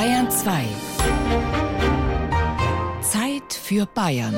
Bayern 0.00 0.30
2. 0.30 0.64
Zeit 3.02 3.52
für 3.52 3.84
Bayern. 3.84 4.34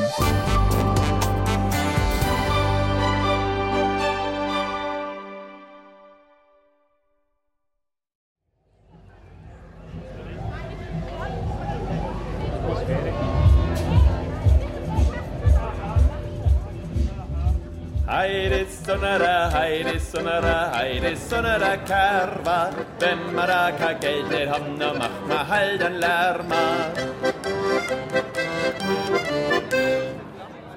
Heide 18.08 18.66
sonara, 18.66 19.52
heide 19.52 20.00
sonara, 20.00 20.72
heide 20.74 21.16
sonara 21.16 21.76
karva. 21.76 22.81
Wenn 23.02 23.34
man 23.34 23.48
da 23.48 23.72
kein 23.72 23.98
Geld 23.98 24.30
nicht 24.30 24.48
haben, 24.48 24.78
dann 24.78 24.96
macht 24.96 25.26
man 25.26 25.48
halt 25.48 25.82
einen 25.82 25.96
Lärm. 25.96 26.46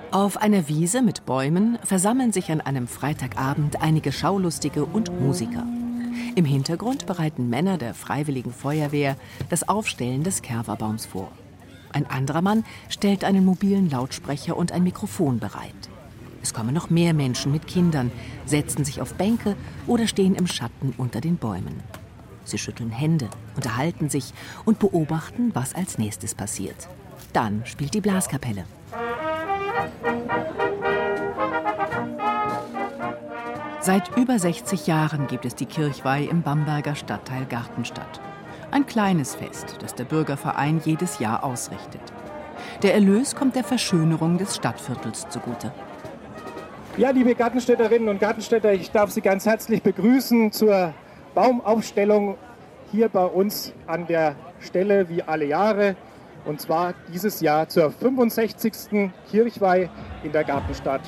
Auf 0.10 0.38
einer 0.38 0.68
Wiese 0.68 1.04
mit 1.04 1.28
Bäumen 1.28 1.78
versammeln 1.84 2.32
sich 2.32 2.50
an 2.50 2.62
einem 2.62 2.88
Freitagabend 2.88 3.80
einige 3.80 4.12
Schaulustige 4.12 4.86
und 4.86 5.22
Musiker. 5.22 5.68
Im 6.36 6.46
Hintergrund 6.46 7.06
bereiten 7.06 7.48
Männer 7.48 7.78
der 7.78 7.94
Freiwilligen 7.94 8.52
Feuerwehr 8.52 9.18
das 9.52 9.70
Aufstellen 9.70 10.24
des 10.24 10.42
Kerverbaums 10.42 11.06
vor. 11.06 11.32
Ein 11.94 12.10
anderer 12.10 12.42
Mann 12.42 12.66
stellt 12.90 13.24
einen 13.24 13.46
mobilen 13.46 13.92
Lautsprecher 13.92 14.58
und 14.58 14.72
ein 14.72 14.82
Mikrofon 14.82 15.38
bereit. 15.38 15.90
Es 16.42 16.56
kommen 16.56 16.74
noch 16.74 16.90
mehr 16.90 17.14
Menschen 17.14 17.52
mit 17.52 17.68
Kindern, 17.68 18.12
setzen 18.48 18.84
sich 18.84 19.00
auf 19.00 19.14
Bänke 19.14 19.56
oder 19.86 20.08
stehen 20.08 20.34
im 20.34 20.48
Schatten 20.48 20.96
unter 20.98 21.22
den 21.22 21.38
Bäumen. 21.38 21.84
Sie 22.46 22.58
schütteln 22.58 22.92
Hände, 22.92 23.30
unterhalten 23.56 24.10
sich 24.10 24.34
und 24.64 24.80
beobachten, 24.80 25.52
was 25.54 25.76
als 25.76 25.98
nächstes 25.98 26.34
passiert. 26.34 26.88
Dann 27.34 27.66
spielt 27.66 27.94
die 27.94 28.02
Blaskapelle. 28.02 28.66
Seit 33.82 34.18
über 34.18 34.40
60 34.40 34.88
Jahren 34.88 35.28
gibt 35.28 35.46
es 35.46 35.54
die 35.54 35.68
Kirchweih 35.68 36.24
im 36.24 36.42
Bamberger 36.42 36.96
Stadtteil 36.96 37.46
Gartenstadt. 37.46 38.20
Ein 38.72 38.88
kleines 38.88 39.36
Fest, 39.36 39.76
das 39.80 39.94
der 39.94 40.06
Bürgerverein 40.06 40.82
jedes 40.84 41.20
Jahr 41.20 41.44
ausrichtet. 41.44 42.02
Der 42.82 42.94
Erlös 42.94 43.36
kommt 43.36 43.56
der 43.56 43.64
Verschönerung 43.64 44.38
des 44.38 44.56
Stadtviertels 44.56 45.30
zugute. 45.30 45.72
Ja, 46.98 47.12
liebe 47.12 47.36
Gartenstädterinnen 47.36 48.10
und 48.10 48.20
Gartenstädter, 48.20 48.74
ich 48.74 48.90
darf 48.90 49.12
Sie 49.12 49.22
ganz 49.22 49.46
herzlich 49.46 49.84
begrüßen 49.84 50.52
zur 50.52 50.94
Baumaufstellung 51.36 52.38
hier 52.92 53.10
bei 53.10 53.26
uns 53.26 53.74
an 53.88 54.08
der 54.08 54.36
Stelle 54.62 55.10
wie 55.10 55.22
alle 55.22 55.46
Jahre. 55.46 55.96
Und 56.46 56.62
zwar 56.62 56.94
dieses 57.14 57.42
Jahr 57.42 57.68
zur 57.68 57.92
65. 57.92 59.12
Kirchweih 59.30 59.90
in 60.24 60.32
der 60.32 60.46
Gartenstadt. 60.46 61.02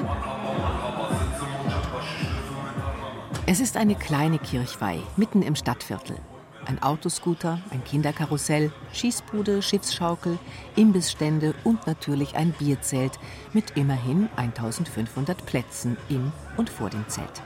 Es 3.45 3.61
ist 3.61 3.77
eine 3.77 3.95
kleine 3.95 4.39
Kirchweih 4.39 4.99
mitten 5.15 5.41
im 5.41 5.55
Stadtviertel. 5.55 6.17
Ein 6.65 6.83
Autoscooter, 6.83 7.61
ein 7.69 7.81
Kinderkarussell, 7.85 8.73
Schießbude, 8.91 9.61
Schiffsschaukel, 9.61 10.37
Imbissstände 10.75 11.53
und 11.63 11.87
natürlich 11.87 12.35
ein 12.35 12.51
Bierzelt 12.51 13.13
mit 13.53 13.77
immerhin 13.77 14.27
1500 14.35 15.45
Plätzen 15.45 15.95
im 16.09 16.33
und 16.57 16.69
vor 16.69 16.89
dem 16.89 17.07
Zelt. 17.07 17.41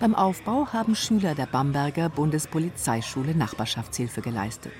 Beim 0.00 0.14
Aufbau 0.14 0.66
haben 0.72 0.94
Schüler 0.94 1.34
der 1.34 1.46
Bamberger 1.46 2.08
Bundespolizeischule 2.08 3.34
Nachbarschaftshilfe 3.34 4.20
geleistet. 4.20 4.72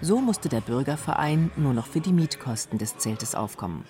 So 0.00 0.20
musste 0.20 0.48
der 0.48 0.60
Bürgerverein 0.60 1.50
nur 1.56 1.74
noch 1.74 1.86
für 1.86 2.00
die 2.00 2.12
Mietkosten 2.12 2.78
des 2.78 2.96
Zeltes 2.98 3.34
aufkommen. 3.34 3.84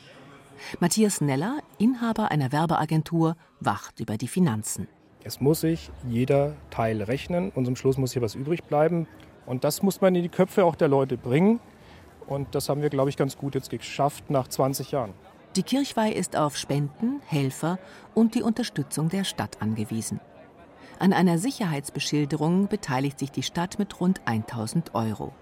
Matthias 0.80 1.20
Neller, 1.20 1.58
Inhaber 1.78 2.30
einer 2.30 2.50
Werbeagentur, 2.50 3.36
wacht 3.60 4.00
über 4.00 4.16
die 4.16 4.28
Finanzen. 4.28 4.88
Es 5.22 5.40
muss 5.40 5.60
sich 5.60 5.90
jeder 6.08 6.56
Teil 6.70 7.02
rechnen 7.02 7.50
und 7.50 7.64
zum 7.64 7.76
Schluss 7.76 7.98
muss 7.98 8.12
hier 8.12 8.22
was 8.22 8.34
übrig 8.34 8.64
bleiben. 8.64 9.06
Und 9.46 9.64
das 9.64 9.82
muss 9.82 10.00
man 10.00 10.14
in 10.14 10.22
die 10.22 10.28
Köpfe 10.28 10.64
auch 10.64 10.74
der 10.74 10.88
Leute 10.88 11.16
bringen. 11.16 11.60
Und 12.26 12.54
das 12.54 12.68
haben 12.68 12.82
wir, 12.82 12.90
glaube 12.90 13.10
ich, 13.10 13.16
ganz 13.16 13.36
gut 13.36 13.54
jetzt 13.54 13.70
geschafft 13.70 14.30
nach 14.30 14.48
20 14.48 14.90
Jahren. 14.90 15.14
Die 15.56 15.62
Kirchweih 15.62 16.12
ist 16.12 16.36
auf 16.36 16.56
Spenden, 16.56 17.20
Helfer 17.26 17.78
und 18.14 18.34
die 18.34 18.42
Unterstützung 18.42 19.08
der 19.08 19.24
Stadt 19.24 19.60
angewiesen. 19.60 20.20
An 21.00 21.12
einer 21.12 21.38
Sicherheitsbeschilderung 21.38 22.66
beteiligt 22.66 23.20
sich 23.20 23.30
die 23.30 23.44
Stadt 23.44 23.78
mit 23.78 24.00
rund 24.00 24.20
1000 24.24 24.96
Euro. 24.96 25.32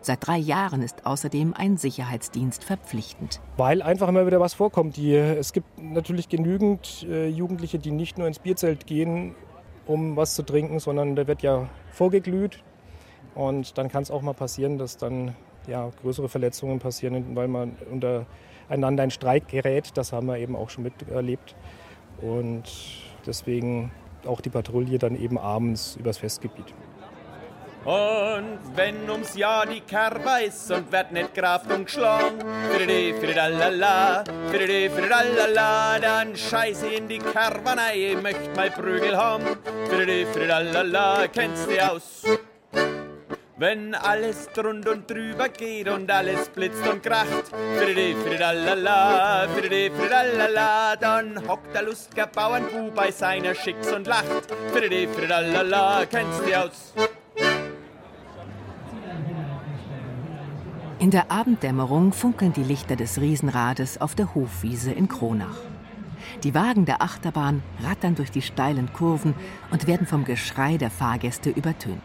Seit 0.00 0.26
drei 0.26 0.38
Jahren 0.38 0.80
ist 0.80 1.04
außerdem 1.04 1.52
ein 1.52 1.76
Sicherheitsdienst 1.76 2.64
verpflichtend. 2.64 3.42
Weil 3.58 3.82
einfach 3.82 4.08
immer 4.08 4.26
wieder 4.26 4.40
was 4.40 4.54
vorkommt. 4.54 4.96
Die, 4.96 5.14
es 5.14 5.52
gibt 5.52 5.78
natürlich 5.78 6.30
genügend 6.30 7.02
äh, 7.02 7.28
Jugendliche, 7.28 7.78
die 7.78 7.90
nicht 7.90 8.16
nur 8.16 8.26
ins 8.26 8.38
Bierzelt 8.38 8.86
gehen, 8.86 9.34
um 9.84 10.16
was 10.16 10.34
zu 10.34 10.42
trinken, 10.42 10.78
sondern 10.78 11.16
da 11.16 11.26
wird 11.26 11.42
ja 11.42 11.68
vorgeglüht. 11.90 12.62
Und 13.34 13.76
dann 13.76 13.90
kann 13.90 14.04
es 14.04 14.10
auch 14.10 14.22
mal 14.22 14.32
passieren, 14.32 14.78
dass 14.78 14.96
dann 14.96 15.36
ja, 15.66 15.90
größere 16.00 16.30
Verletzungen 16.30 16.78
passieren, 16.78 17.36
weil 17.36 17.48
man 17.48 17.76
untereinander 17.90 19.04
in 19.04 19.10
Streit 19.10 19.48
gerät. 19.48 19.90
Das 19.96 20.14
haben 20.14 20.28
wir 20.28 20.38
eben 20.38 20.56
auch 20.56 20.70
schon 20.70 20.84
miterlebt. 20.84 21.54
Und 22.22 22.64
deswegen 23.26 23.90
auch 24.26 24.40
die 24.40 24.50
Patrouille 24.50 24.98
dann 24.98 25.16
eben 25.16 25.38
abends 25.38 25.96
übers 25.96 26.18
Festgebiet. 26.18 26.74
Und 27.84 28.58
wenn 28.74 29.10
ums 29.10 29.36
Jahr 29.36 29.66
die 29.66 29.82
Kerber 29.82 30.40
ist 30.40 30.70
und 30.70 30.90
wird 30.90 31.12
nicht 31.12 31.34
graft 31.34 31.70
und 31.70 31.84
geschlagen, 31.84 32.38
friddi, 32.72 33.14
friddalala, 33.20 34.24
friddi, 34.50 34.88
friddalala, 34.88 35.98
dann 35.98 36.34
scheiße 36.34 36.86
in 36.86 37.08
die 37.08 37.18
rein, 37.18 38.22
möcht 38.22 38.56
mal 38.56 38.70
Prügel 38.70 39.14
haben, 39.14 39.44
friddi, 39.90 40.24
friddalala, 40.32 41.28
kennst 41.28 41.70
du 41.70 41.92
aus? 41.92 42.22
Wenn 43.56 43.94
alles 43.94 44.48
drund 44.52 44.88
und 44.88 45.08
drüber 45.08 45.48
geht 45.48 45.88
und 45.88 46.10
alles 46.10 46.48
blitzt 46.48 46.84
und 46.88 47.04
kracht, 47.04 47.52
friddi, 47.78 48.16
friddalala, 48.26 49.46
friddi, 49.46 49.92
friddalala, 49.96 50.96
dann 50.96 51.40
hockt 51.46 51.72
der 51.72 51.84
lustiger 51.84 52.26
Bauernbub 52.26 52.92
bei 52.96 53.12
seiner 53.12 53.54
Schicks 53.54 53.92
und 53.92 54.08
lacht, 54.08 54.50
friddi, 54.72 55.06
friddalala, 55.06 56.04
kennst 56.06 56.40
du 56.44 56.60
aus? 56.60 56.94
In 60.98 61.12
der 61.12 61.30
Abenddämmerung 61.30 62.12
funkeln 62.12 62.52
die 62.54 62.64
Lichter 62.64 62.96
des 62.96 63.20
Riesenrades 63.20 64.00
auf 64.00 64.16
der 64.16 64.34
Hofwiese 64.34 64.90
in 64.90 65.06
Kronach. 65.06 65.60
Die 66.42 66.54
Wagen 66.56 66.86
der 66.86 67.02
Achterbahn 67.02 67.62
rattern 67.84 68.16
durch 68.16 68.32
die 68.32 68.42
steilen 68.42 68.92
Kurven 68.92 69.36
und 69.70 69.86
werden 69.86 70.08
vom 70.08 70.24
Geschrei 70.24 70.76
der 70.76 70.90
Fahrgäste 70.90 71.50
übertönt. 71.50 72.02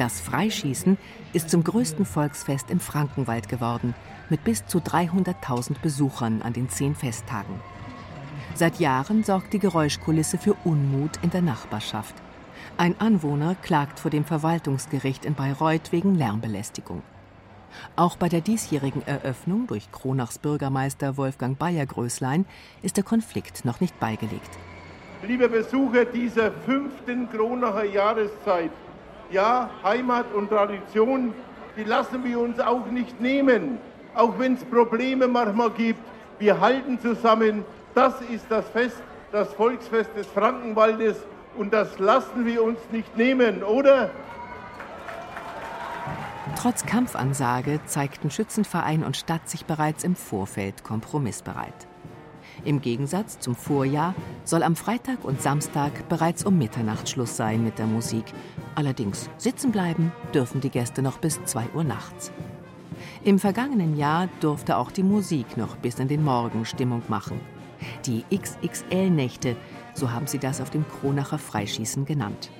Das 0.00 0.18
Freischießen 0.18 0.96
ist 1.34 1.50
zum 1.50 1.62
größten 1.62 2.06
Volksfest 2.06 2.70
im 2.70 2.80
Frankenwald 2.80 3.50
geworden, 3.50 3.94
mit 4.30 4.44
bis 4.44 4.64
zu 4.64 4.78
300.000 4.78 5.78
Besuchern 5.82 6.40
an 6.40 6.54
den 6.54 6.70
zehn 6.70 6.94
Festtagen. 6.94 7.60
Seit 8.54 8.80
Jahren 8.80 9.24
sorgt 9.24 9.52
die 9.52 9.58
Geräuschkulisse 9.58 10.38
für 10.38 10.54
Unmut 10.64 11.18
in 11.20 11.28
der 11.28 11.42
Nachbarschaft. 11.42 12.14
Ein 12.78 12.98
Anwohner 12.98 13.56
klagt 13.56 14.00
vor 14.00 14.10
dem 14.10 14.24
Verwaltungsgericht 14.24 15.26
in 15.26 15.34
Bayreuth 15.34 15.92
wegen 15.92 16.14
Lärmbelästigung. 16.14 17.02
Auch 17.94 18.16
bei 18.16 18.30
der 18.30 18.40
diesjährigen 18.40 19.06
Eröffnung 19.06 19.66
durch 19.66 19.92
Kronachs 19.92 20.38
Bürgermeister 20.38 21.18
Wolfgang 21.18 21.58
Bayer-Größlein 21.58 22.46
ist 22.80 22.96
der 22.96 23.04
Konflikt 23.04 23.66
noch 23.66 23.80
nicht 23.80 24.00
beigelegt. 24.00 24.58
Liebe 25.28 25.50
Besucher 25.50 26.06
dieser 26.06 26.52
fünften 26.52 27.28
Kronacher 27.28 27.84
Jahreszeit, 27.84 28.70
ja, 29.30 29.70
Heimat 29.82 30.32
und 30.34 30.48
Tradition, 30.48 31.34
die 31.76 31.84
lassen 31.84 32.24
wir 32.24 32.40
uns 32.40 32.58
auch 32.60 32.86
nicht 32.86 33.20
nehmen. 33.20 33.78
Auch 34.14 34.38
wenn 34.38 34.54
es 34.54 34.64
Probleme 34.64 35.28
manchmal 35.28 35.70
gibt, 35.70 36.00
wir 36.38 36.60
halten 36.60 36.98
zusammen. 37.00 37.64
Das 37.94 38.20
ist 38.22 38.46
das 38.48 38.68
Fest, 38.68 39.02
das 39.32 39.52
Volksfest 39.54 40.10
des 40.16 40.26
Frankenwaldes 40.26 41.16
und 41.56 41.72
das 41.72 41.98
lassen 41.98 42.44
wir 42.46 42.62
uns 42.62 42.78
nicht 42.90 43.16
nehmen, 43.16 43.62
oder? 43.62 44.10
Trotz 46.56 46.84
Kampfansage 46.84 47.80
zeigten 47.86 48.30
Schützenverein 48.30 49.04
und 49.04 49.16
Stadt 49.16 49.48
sich 49.48 49.64
bereits 49.64 50.04
im 50.04 50.16
Vorfeld 50.16 50.84
kompromissbereit. 50.84 51.89
Im 52.64 52.80
Gegensatz 52.80 53.38
zum 53.38 53.54
Vorjahr 53.54 54.14
soll 54.44 54.62
am 54.62 54.76
Freitag 54.76 55.24
und 55.24 55.40
Samstag 55.40 56.08
bereits 56.08 56.44
um 56.44 56.58
Mitternacht 56.58 57.08
Schluss 57.08 57.36
sein 57.36 57.64
mit 57.64 57.78
der 57.78 57.86
Musik. 57.86 58.24
Allerdings 58.74 59.30
sitzen 59.38 59.72
bleiben 59.72 60.12
dürfen 60.34 60.60
die 60.60 60.70
Gäste 60.70 61.02
noch 61.02 61.18
bis 61.18 61.42
2 61.44 61.70
Uhr 61.74 61.84
nachts. 61.84 62.30
Im 63.24 63.38
vergangenen 63.38 63.96
Jahr 63.96 64.28
durfte 64.40 64.76
auch 64.76 64.90
die 64.90 65.02
Musik 65.02 65.56
noch 65.56 65.76
bis 65.76 65.98
in 65.98 66.08
den 66.08 66.22
Morgen 66.22 66.64
Stimmung 66.64 67.02
machen. 67.08 67.40
Die 68.04 68.24
XXL-Nächte, 68.34 69.56
so 69.94 70.10
haben 70.10 70.26
sie 70.26 70.38
das 70.38 70.60
auf 70.60 70.70
dem 70.70 70.84
Kronacher 70.86 71.38
Freischießen 71.38 72.04
genannt. 72.04 72.50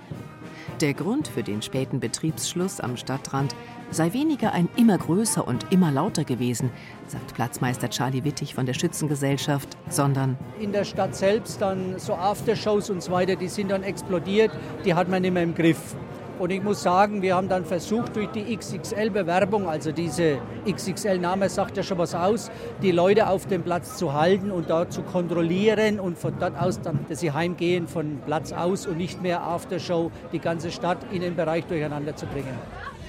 Der 0.81 0.95
Grund 0.95 1.29
für 1.29 1.43
den 1.43 1.61
späten 1.61 2.01
Betriebsschluss 2.01 2.81
am 2.81 2.97
Stadtrand 2.97 3.55
sei 3.91 4.13
weniger 4.13 4.53
ein 4.53 4.69
immer 4.77 4.99
größer 4.99 5.47
und 5.47 5.67
immer 5.71 5.91
lauter 5.91 6.25
gewesen, 6.25 6.71
sagt 7.07 7.35
Platzmeister 7.35 7.91
Charlie 7.91 8.25
Wittig 8.25 8.55
von 8.55 8.67
der 8.67 8.75
Schützengesellschaft, 8.75 9.77
sondern 9.89 10.37
in 10.61 10.73
der 10.73 10.85
Stadt 10.85 11.15
selbst 11.15 11.61
dann 11.61 11.99
so 11.99 12.15
Aftershows 12.15 12.91
und 12.91 13.03
so 13.03 13.13
weiter, 13.13 13.37
die 13.37 13.49
sind 13.49 13.71
dann 13.71 13.83
explodiert, 13.83 14.53
die 14.85 14.95
hat 14.95 15.09
man 15.09 15.23
nicht 15.23 15.33
mehr 15.33 15.43
im 15.43 15.55
Griff. 15.55 15.97
Und 16.39 16.51
ich 16.53 16.63
muss 16.63 16.83
sagen, 16.83 17.21
wir 17.21 17.35
haben 17.35 17.51
dann 17.51 17.67
versucht, 17.67 18.17
durch 18.17 18.29
die 18.29 18.57
XXL-Bewerbung, 18.57 19.69
also 19.69 19.93
diese 19.93 20.39
XXL-Name 20.67 21.51
sagt 21.51 21.77
ja 21.77 21.83
schon 21.83 21.99
was 21.99 22.15
aus, 22.15 22.51
die 22.81 22.93
Leute 22.93 23.29
auf 23.29 23.45
dem 23.47 23.63
Platz 23.63 23.99
zu 23.99 24.15
halten 24.15 24.51
und 24.51 24.71
dort 24.71 24.91
zu 24.91 25.03
kontrollieren 25.03 26.01
und 26.01 26.17
von 26.17 26.33
dort 26.41 26.59
aus 26.59 26.81
dann, 26.81 27.01
dass 27.11 27.21
sie 27.21 27.33
heimgehen 27.33 27.87
von 27.87 28.21
Platz 28.25 28.53
aus 28.53 28.87
und 28.87 28.97
nicht 28.97 29.21
mehr 29.21 29.43
Aftershow 29.43 30.11
die 30.33 30.39
ganze 30.39 30.71
Stadt 30.71 30.99
in 31.13 31.21
den 31.21 31.37
Bereich 31.37 31.67
durcheinander 31.67 32.17
zu 32.17 32.25
bringen. 32.25 32.57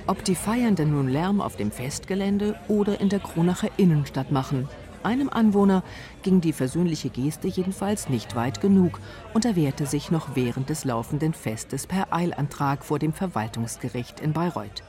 Ob 0.07 0.23
die 0.23 0.35
Feiernden 0.35 0.91
nun 0.91 1.09
Lärm 1.09 1.41
auf 1.41 1.55
dem 1.55 1.71
Festgelände 1.71 2.59
oder 2.67 2.99
in 2.99 3.09
der 3.09 3.19
Kronacher 3.19 3.69
Innenstadt 3.77 4.31
machen, 4.31 4.67
einem 5.03 5.29
Anwohner 5.29 5.83
ging 6.21 6.41
die 6.41 6.53
versöhnliche 6.53 7.09
Geste 7.09 7.47
jedenfalls 7.47 8.09
nicht 8.09 8.35
weit 8.35 8.61
genug 8.61 8.99
und 9.33 9.45
er 9.45 9.55
wehrte 9.55 9.85
sich 9.85 10.11
noch 10.11 10.35
während 10.35 10.69
des 10.69 10.85
laufenden 10.85 11.33
Festes 11.33 11.87
per 11.87 12.13
Eilantrag 12.13 12.83
vor 12.83 12.99
dem 12.99 13.13
Verwaltungsgericht 13.13 14.19
in 14.19 14.33
Bayreuth. 14.33 14.83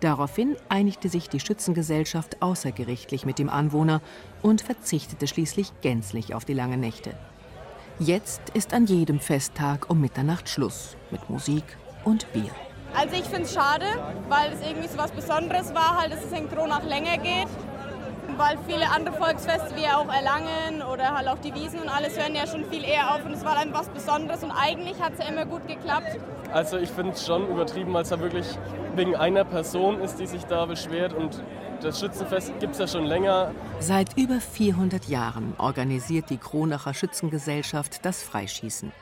Daraufhin 0.00 0.56
einigte 0.68 1.08
sich 1.08 1.28
die 1.28 1.40
Schützengesellschaft 1.40 2.42
außergerichtlich 2.42 3.24
mit 3.24 3.38
dem 3.38 3.48
Anwohner 3.48 4.02
und 4.42 4.60
verzichtete 4.60 5.26
schließlich 5.26 5.72
gänzlich 5.80 6.34
auf 6.34 6.44
die 6.44 6.54
langen 6.54 6.80
Nächte. 6.80 7.14
Jetzt 7.98 8.42
ist 8.54 8.74
an 8.74 8.86
jedem 8.86 9.20
Festtag 9.20 9.88
um 9.88 10.00
Mitternacht 10.00 10.48
Schluss 10.48 10.96
mit 11.10 11.30
Musik 11.30 11.64
und 12.04 12.30
Bier. 12.32 12.50
Also 12.96 13.14
ich 13.14 13.24
finde 13.24 13.42
es 13.42 13.54
schade, 13.54 13.86
weil 14.28 14.52
es 14.52 14.66
irgendwie 14.66 14.88
so 14.88 14.98
was 14.98 15.10
Besonderes 15.12 15.74
war, 15.74 16.00
halt, 16.00 16.12
dass 16.12 16.24
es 16.24 16.32
in 16.32 16.50
Kronach 16.50 16.82
länger 16.82 17.18
geht 17.18 17.48
weil 18.40 18.56
viele 18.66 18.88
andere 18.88 19.14
Volksfeste 19.16 19.76
wie 19.76 19.86
auch 19.86 20.08
Erlangen 20.08 20.82
oder 20.90 21.14
halt 21.14 21.28
auch 21.28 21.38
die 21.38 21.54
Wiesen 21.54 21.80
und 21.80 21.88
alles 21.88 22.18
hören 22.18 22.34
ja 22.34 22.46
schon 22.46 22.64
viel 22.64 22.84
eher 22.84 23.14
auf 23.14 23.24
und 23.24 23.32
es 23.32 23.44
war 23.44 23.54
dann 23.54 23.72
was 23.74 23.88
Besonderes 23.90 24.42
und 24.42 24.50
eigentlich 24.50 24.98
hat 24.98 25.12
es 25.12 25.18
ja 25.18 25.30
immer 25.30 25.44
gut 25.44 25.66
geklappt. 25.68 26.18
Also 26.50 26.78
ich 26.78 26.88
finde 26.88 27.12
es 27.12 27.26
schon 27.26 27.48
übertrieben, 27.48 27.92
weil 27.92 28.02
es 28.02 28.10
ja 28.10 28.18
wirklich 28.18 28.46
wegen 28.96 29.14
einer 29.14 29.44
Person 29.44 30.00
ist, 30.00 30.18
die 30.18 30.26
sich 30.26 30.44
da 30.44 30.64
beschwert 30.64 31.12
und 31.12 31.42
das 31.82 32.00
Schützenfest 32.00 32.58
gibt 32.60 32.72
es 32.72 32.78
ja 32.78 32.86
schon 32.86 33.04
länger. 33.04 33.52
Seit 33.78 34.16
über 34.16 34.40
400 34.40 35.04
Jahren 35.06 35.54
organisiert 35.58 36.30
die 36.30 36.38
Kronacher 36.38 36.94
Schützengesellschaft 36.94 38.04
das 38.04 38.22
Freischießen. 38.22 38.92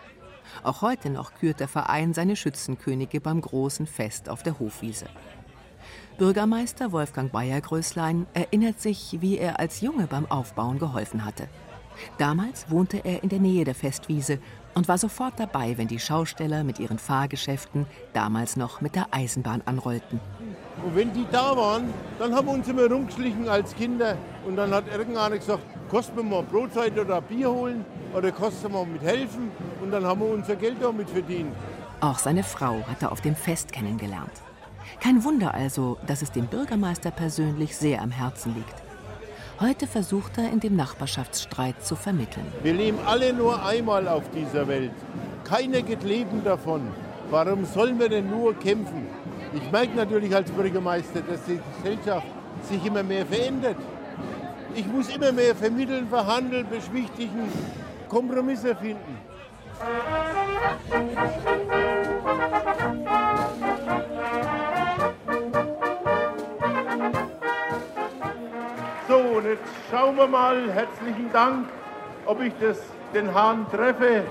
Auch 0.63 0.83
heute 0.83 1.11
noch 1.11 1.35
kürt 1.35 1.61
der 1.61 1.69
Verein 1.69 2.15
seine 2.15 2.37
Schützenkönige 2.37 3.21
beim 3.21 3.41
großen 3.41 3.87
Fest 3.87 4.29
auf 4.29 4.43
der 4.43 4.59
Hofwiese. 4.59 5.07
Bürgermeister 6.19 6.91
Wolfgang 6.91 7.31
Bayer-Größlein 7.31 8.27
erinnert 8.35 8.81
sich, 8.81 9.19
wie 9.21 9.39
er 9.39 9.61
als 9.61 9.81
Junge 9.81 10.07
beim 10.09 10.27
Aufbauen 10.27 10.79
geholfen 10.79 11.25
hatte. 11.25 11.49
Damals 12.19 12.71
wohnte 12.71 12.99
er 13.05 13.23
in 13.23 13.29
der 13.29 13.41
Nähe 13.41 13.65
der 13.65 13.75
Festwiese 13.75 14.39
und 14.75 14.89
war 14.89 14.99
sofort 14.99 15.39
dabei, 15.39 15.79
wenn 15.79 15.89
die 15.89 15.99
Schausteller 15.99 16.65
mit 16.65 16.79
ihren 16.79 16.99
Fahrgeschäften 16.99 17.87
damals 18.13 18.57
noch 18.57 18.81
mit 18.81 18.95
der 18.95 19.09
Eisenbahn 19.11 19.63
anrollten. 19.65 20.21
Und 20.85 20.95
wenn 20.95 21.13
die 21.13 21.27
da 21.31 21.57
waren, 21.57 21.93
dann 22.19 22.35
haben 22.35 22.47
wir 22.47 22.55
uns 22.55 22.69
immer 22.69 22.87
rumgeschlichen 22.91 23.49
als 23.49 23.75
Kinder. 23.75 24.17
Und 24.47 24.57
dann 24.57 24.73
hat 24.73 24.85
irgendeiner 24.91 25.37
gesagt, 25.37 25.63
kostet 25.91 26.17
mir 26.17 26.23
mal 26.23 26.43
Brotzeit 26.43 26.99
oder 26.99 27.21
Bier 27.21 27.51
holen 27.51 27.85
oder 28.15 28.31
kostet 28.33 28.73
mal 28.73 28.87
mit 28.87 29.03
helfen. 29.03 29.51
Und 29.83 29.91
dann 29.91 30.05
haben 30.05 30.21
wir 30.21 30.29
unser 30.29 30.57
Geld 30.57 30.77
damit 30.81 31.11
verdient. 31.11 31.53
Auch 32.01 32.19
seine 32.19 32.45
Frau 32.45 32.83
hat 32.89 33.03
er 33.03 33.11
auf 33.11 33.21
dem 33.21 33.35
Fest 33.35 33.73
kennengelernt. 33.73 34.33
Kein 35.01 35.25
Wunder 35.25 35.55
also, 35.55 35.99
dass 36.07 36.23
es 36.23 36.31
dem 36.33 36.47
Bürgermeister 36.47 37.11
persönlich 37.11 37.77
sehr 37.77 38.01
am 38.01 38.11
Herzen 38.11 38.55
liegt. 38.55 38.75
Heute 39.61 39.89
versucht 39.89 40.39
er 40.39 40.53
in 40.53 40.61
dem 40.61 40.77
Nachbarschaftsstreit 40.77 41.85
zu 41.85 41.97
vermitteln. 41.97 42.47
Wir 42.63 42.75
leben 42.75 42.99
alle 43.05 43.33
nur 43.33 43.65
einmal 43.65 44.07
auf 44.07 44.23
dieser 44.31 44.69
Welt. 44.69 44.93
Keiner 45.43 45.83
geht 45.83 46.05
leben 46.05 46.45
davon. 46.45 46.83
Warum 47.31 47.65
sollen 47.65 47.99
wir 47.99 48.09
denn 48.09 48.31
nur 48.31 48.55
kämpfen? 48.55 49.09
Ich 49.53 49.71
merke 49.73 49.97
natürlich 49.97 50.35
als 50.35 50.51
Bürgermeister, 50.51 51.21
dass 51.23 51.45
die 51.45 51.61
Gesellschaft 51.83 52.27
sich 52.63 52.85
immer 52.85 53.03
mehr 53.03 53.27
verändert. 53.27 53.77
Ich 54.75 54.87
muss 54.87 55.09
immer 55.09 55.33
mehr 55.33 55.55
vermitteln, 55.55 56.09
verhandeln, 56.09 56.67
beschwichtigen, 56.69 57.51
Kompromisse 58.09 58.77
finden. 58.77 59.19
und 69.39 69.45
jetzt 69.45 69.63
schauen 69.91 70.17
wir 70.17 70.27
mal, 70.27 70.71
herzlichen 70.73 71.31
Dank, 71.33 71.69
ob 72.27 72.43
ich 72.43 72.53
das, 72.61 72.79
den 73.15 73.33
Hahn 73.33 73.67
treffe. 73.71 74.25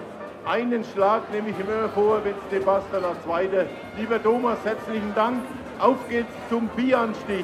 Einen 0.47 0.81
Schlag 0.93 1.29
nehme 1.33 1.49
ich 1.49 1.59
immer 1.59 1.89
vor, 1.89 2.23
wenn 2.23 2.31
es 2.31 2.49
Sebastian 2.49 3.03
als 3.03 3.21
Zweiter. 3.23 3.65
Lieber 3.97 4.21
Thomas, 4.23 4.57
herzlichen 4.63 5.13
Dank. 5.13 5.43
Auf 5.77 5.97
geht's 6.07 6.31
zum 6.49 6.69
Bieranstich. 6.69 7.43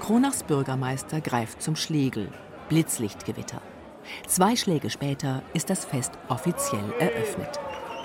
Kronachs 0.00 0.42
Bürgermeister 0.42 1.20
greift 1.20 1.60
zum 1.60 1.76
Schlegel. 1.76 2.28
Blitzlichtgewitter. 2.70 3.60
Zwei 4.26 4.56
Schläge 4.56 4.88
später 4.88 5.42
ist 5.52 5.68
das 5.68 5.84
Fest 5.84 6.12
offiziell 6.28 6.94
eröffnet. 6.98 7.60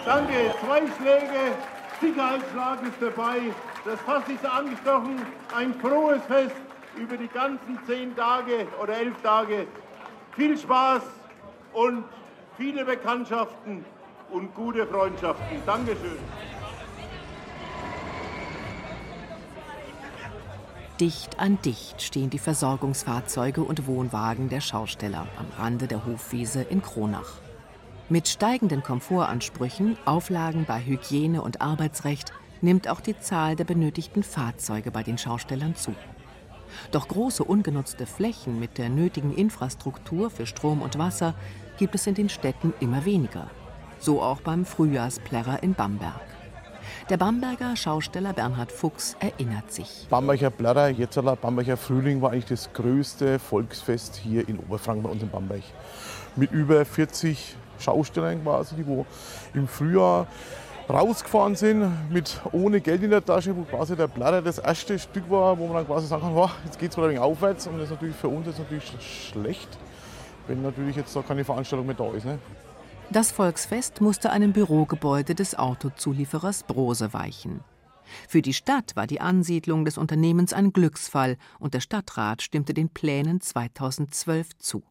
Danke, 0.05 0.33
zwei 0.65 0.79
Schläge, 0.79 1.55
Sicherheitsschlag 2.01 2.83
ist 2.83 3.01
dabei. 3.01 3.39
Das 3.85 3.99
Fass 4.01 4.23
ist 4.27 4.45
angestochen. 4.45 5.15
Ein 5.55 5.73
frohes 5.75 6.21
Fest 6.27 6.55
über 6.97 7.15
die 7.15 7.29
ganzen 7.29 7.79
zehn 7.87 8.13
Tage 8.17 8.67
oder 8.83 8.97
elf 8.97 9.15
Tage 9.21 9.65
viel 10.35 10.57
Spaß 10.57 11.03
und 11.71 12.03
viele 12.57 12.83
Bekanntschaften 12.83 13.85
und 14.31 14.53
gute 14.55 14.85
Freundschaften. 14.87 15.61
Dankeschön. 15.65 16.17
Dicht 20.99 21.39
an 21.39 21.59
dicht 21.61 22.01
stehen 22.01 22.31
die 22.31 22.39
Versorgungsfahrzeuge 22.39 23.61
und 23.61 23.85
Wohnwagen 23.85 24.49
der 24.49 24.61
Schausteller 24.61 25.27
am 25.37 25.45
Rande 25.61 25.87
der 25.87 26.03
Hofwiese 26.03 26.63
in 26.63 26.81
Kronach. 26.81 27.33
Mit 28.09 28.27
steigenden 28.27 28.81
Komfortansprüchen, 28.81 29.95
Auflagen 30.05 30.65
bei 30.65 30.83
Hygiene 30.83 31.43
und 31.43 31.61
Arbeitsrecht 31.61 32.33
nimmt 32.61 32.87
auch 32.87 33.01
die 33.01 33.19
Zahl 33.19 33.55
der 33.55 33.65
benötigten 33.65 34.23
Fahrzeuge 34.23 34.89
bei 34.89 35.03
den 35.03 35.19
Schaustellern 35.19 35.75
zu. 35.75 35.93
Doch 36.91 37.07
große 37.07 37.43
ungenutzte 37.43 38.07
Flächen 38.07 38.59
mit 38.59 38.79
der 38.79 38.89
nötigen 38.89 39.33
Infrastruktur 39.35 40.31
für 40.31 40.47
Strom 40.47 40.81
und 40.81 40.97
Wasser 40.97 41.35
gibt 41.77 41.95
es 41.95 42.07
in 42.07 42.15
den 42.15 42.29
Städten 42.29 42.73
immer 42.79 43.05
weniger. 43.05 43.49
So 43.99 44.21
auch 44.21 44.41
beim 44.41 44.65
Frühjahrsplärrer 44.65 45.63
in 45.63 45.73
Bamberg. 45.73 46.21
Der 47.09 47.17
Bamberger 47.17 47.75
Schausteller 47.75 48.33
Bernhard 48.33 48.71
Fuchs 48.71 49.15
erinnert 49.19 49.71
sich. 49.71 50.07
Bamberger 50.09 50.49
Plärrer, 50.49 50.89
jetzt 50.89 51.15
Bamberger 51.41 51.77
Frühling 51.77 52.21
war 52.21 52.31
eigentlich 52.31 52.45
das 52.45 52.71
größte 52.73 53.39
Volksfest 53.39 54.15
hier 54.15 54.47
in 54.49 54.59
Oberfranken 54.59 55.03
bei 55.03 55.09
uns 55.09 55.23
in 55.23 55.29
Bamberg. 55.29 55.63
Mit 56.35 56.51
über 56.51 56.83
40 56.83 57.55
Schaustellern 57.79 58.43
quasi, 58.43 58.75
die 58.75 58.85
wo 58.85 59.05
im 59.53 59.67
Frühjahr 59.67 60.27
rausgefahren 60.89 61.55
sind, 61.55 62.11
mit 62.11 62.39
ohne 62.51 62.81
Geld 62.81 63.03
in 63.03 63.11
der 63.11 63.23
Tasche, 63.23 63.55
wo 63.55 63.63
quasi 63.63 63.95
der 63.95 64.07
Blatter 64.07 64.41
das 64.41 64.57
erste 64.57 64.97
Stück 64.97 65.29
war, 65.29 65.57
wo 65.57 65.67
man 65.67 65.77
dann 65.77 65.87
quasi 65.87 66.07
sagen 66.07 66.21
kann, 66.21 66.49
jetzt 66.65 66.79
geht 66.79 66.91
es 66.91 66.97
wieder 66.97 67.07
ein 67.07 67.11
wenig 67.11 67.21
aufwärts. 67.21 67.67
Und 67.67 67.77
das 67.77 67.85
ist 67.85 67.91
natürlich 67.91 68.15
für 68.15 68.29
uns 68.29 68.47
jetzt 68.47 68.59
natürlich 68.59 68.91
schlecht, 69.01 69.69
wenn 70.47 70.61
natürlich 70.61 70.95
jetzt 70.95 71.15
da 71.15 71.21
keine 71.21 71.43
Veranstaltung 71.43 71.85
mehr 71.85 71.95
da 71.95 72.11
ist. 72.13 72.25
Ne? 72.25 72.39
Das 73.09 73.31
Volksfest 73.31 74.01
musste 74.01 74.31
einem 74.31 74.53
Bürogebäude 74.53 75.33
des 75.33 75.55
Autozulieferers 75.57 76.63
Brose 76.63 77.13
weichen. 77.13 77.61
Für 78.27 78.41
die 78.41 78.53
Stadt 78.53 78.95
war 78.95 79.07
die 79.07 79.21
Ansiedlung 79.21 79.85
des 79.85 79.97
Unternehmens 79.97 80.53
ein 80.53 80.73
Glücksfall 80.73 81.37
und 81.59 81.73
der 81.73 81.81
Stadtrat 81.81 82.41
stimmte 82.41 82.73
den 82.73 82.89
Plänen 82.89 83.41
2012 83.41 84.57
zu. 84.57 84.83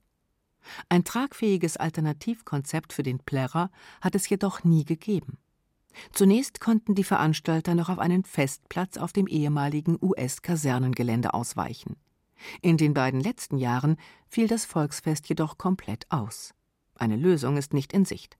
Ein 0.88 1.04
tragfähiges 1.04 1.76
Alternativkonzept 1.76 2.92
für 2.92 3.02
den 3.02 3.18
Plärrer 3.18 3.70
hat 4.00 4.14
es 4.14 4.28
jedoch 4.28 4.64
nie 4.64 4.84
gegeben. 4.84 5.38
Zunächst 6.12 6.60
konnten 6.60 6.94
die 6.94 7.04
Veranstalter 7.04 7.74
noch 7.74 7.88
auf 7.88 7.98
einen 7.98 8.24
Festplatz 8.24 8.98
auf 8.98 9.12
dem 9.12 9.26
ehemaligen 9.26 9.98
US-Kasernengelände 10.00 11.32
ausweichen. 11.32 11.96
In 12.62 12.76
den 12.76 12.94
beiden 12.94 13.20
letzten 13.20 13.58
Jahren 13.58 13.96
fiel 14.28 14.48
das 14.48 14.64
Volksfest 14.64 15.28
jedoch 15.28 15.58
komplett 15.58 16.10
aus. 16.10 16.54
Eine 16.94 17.16
Lösung 17.16 17.56
ist 17.56 17.72
nicht 17.72 17.92
in 17.92 18.04
Sicht. 18.04 18.38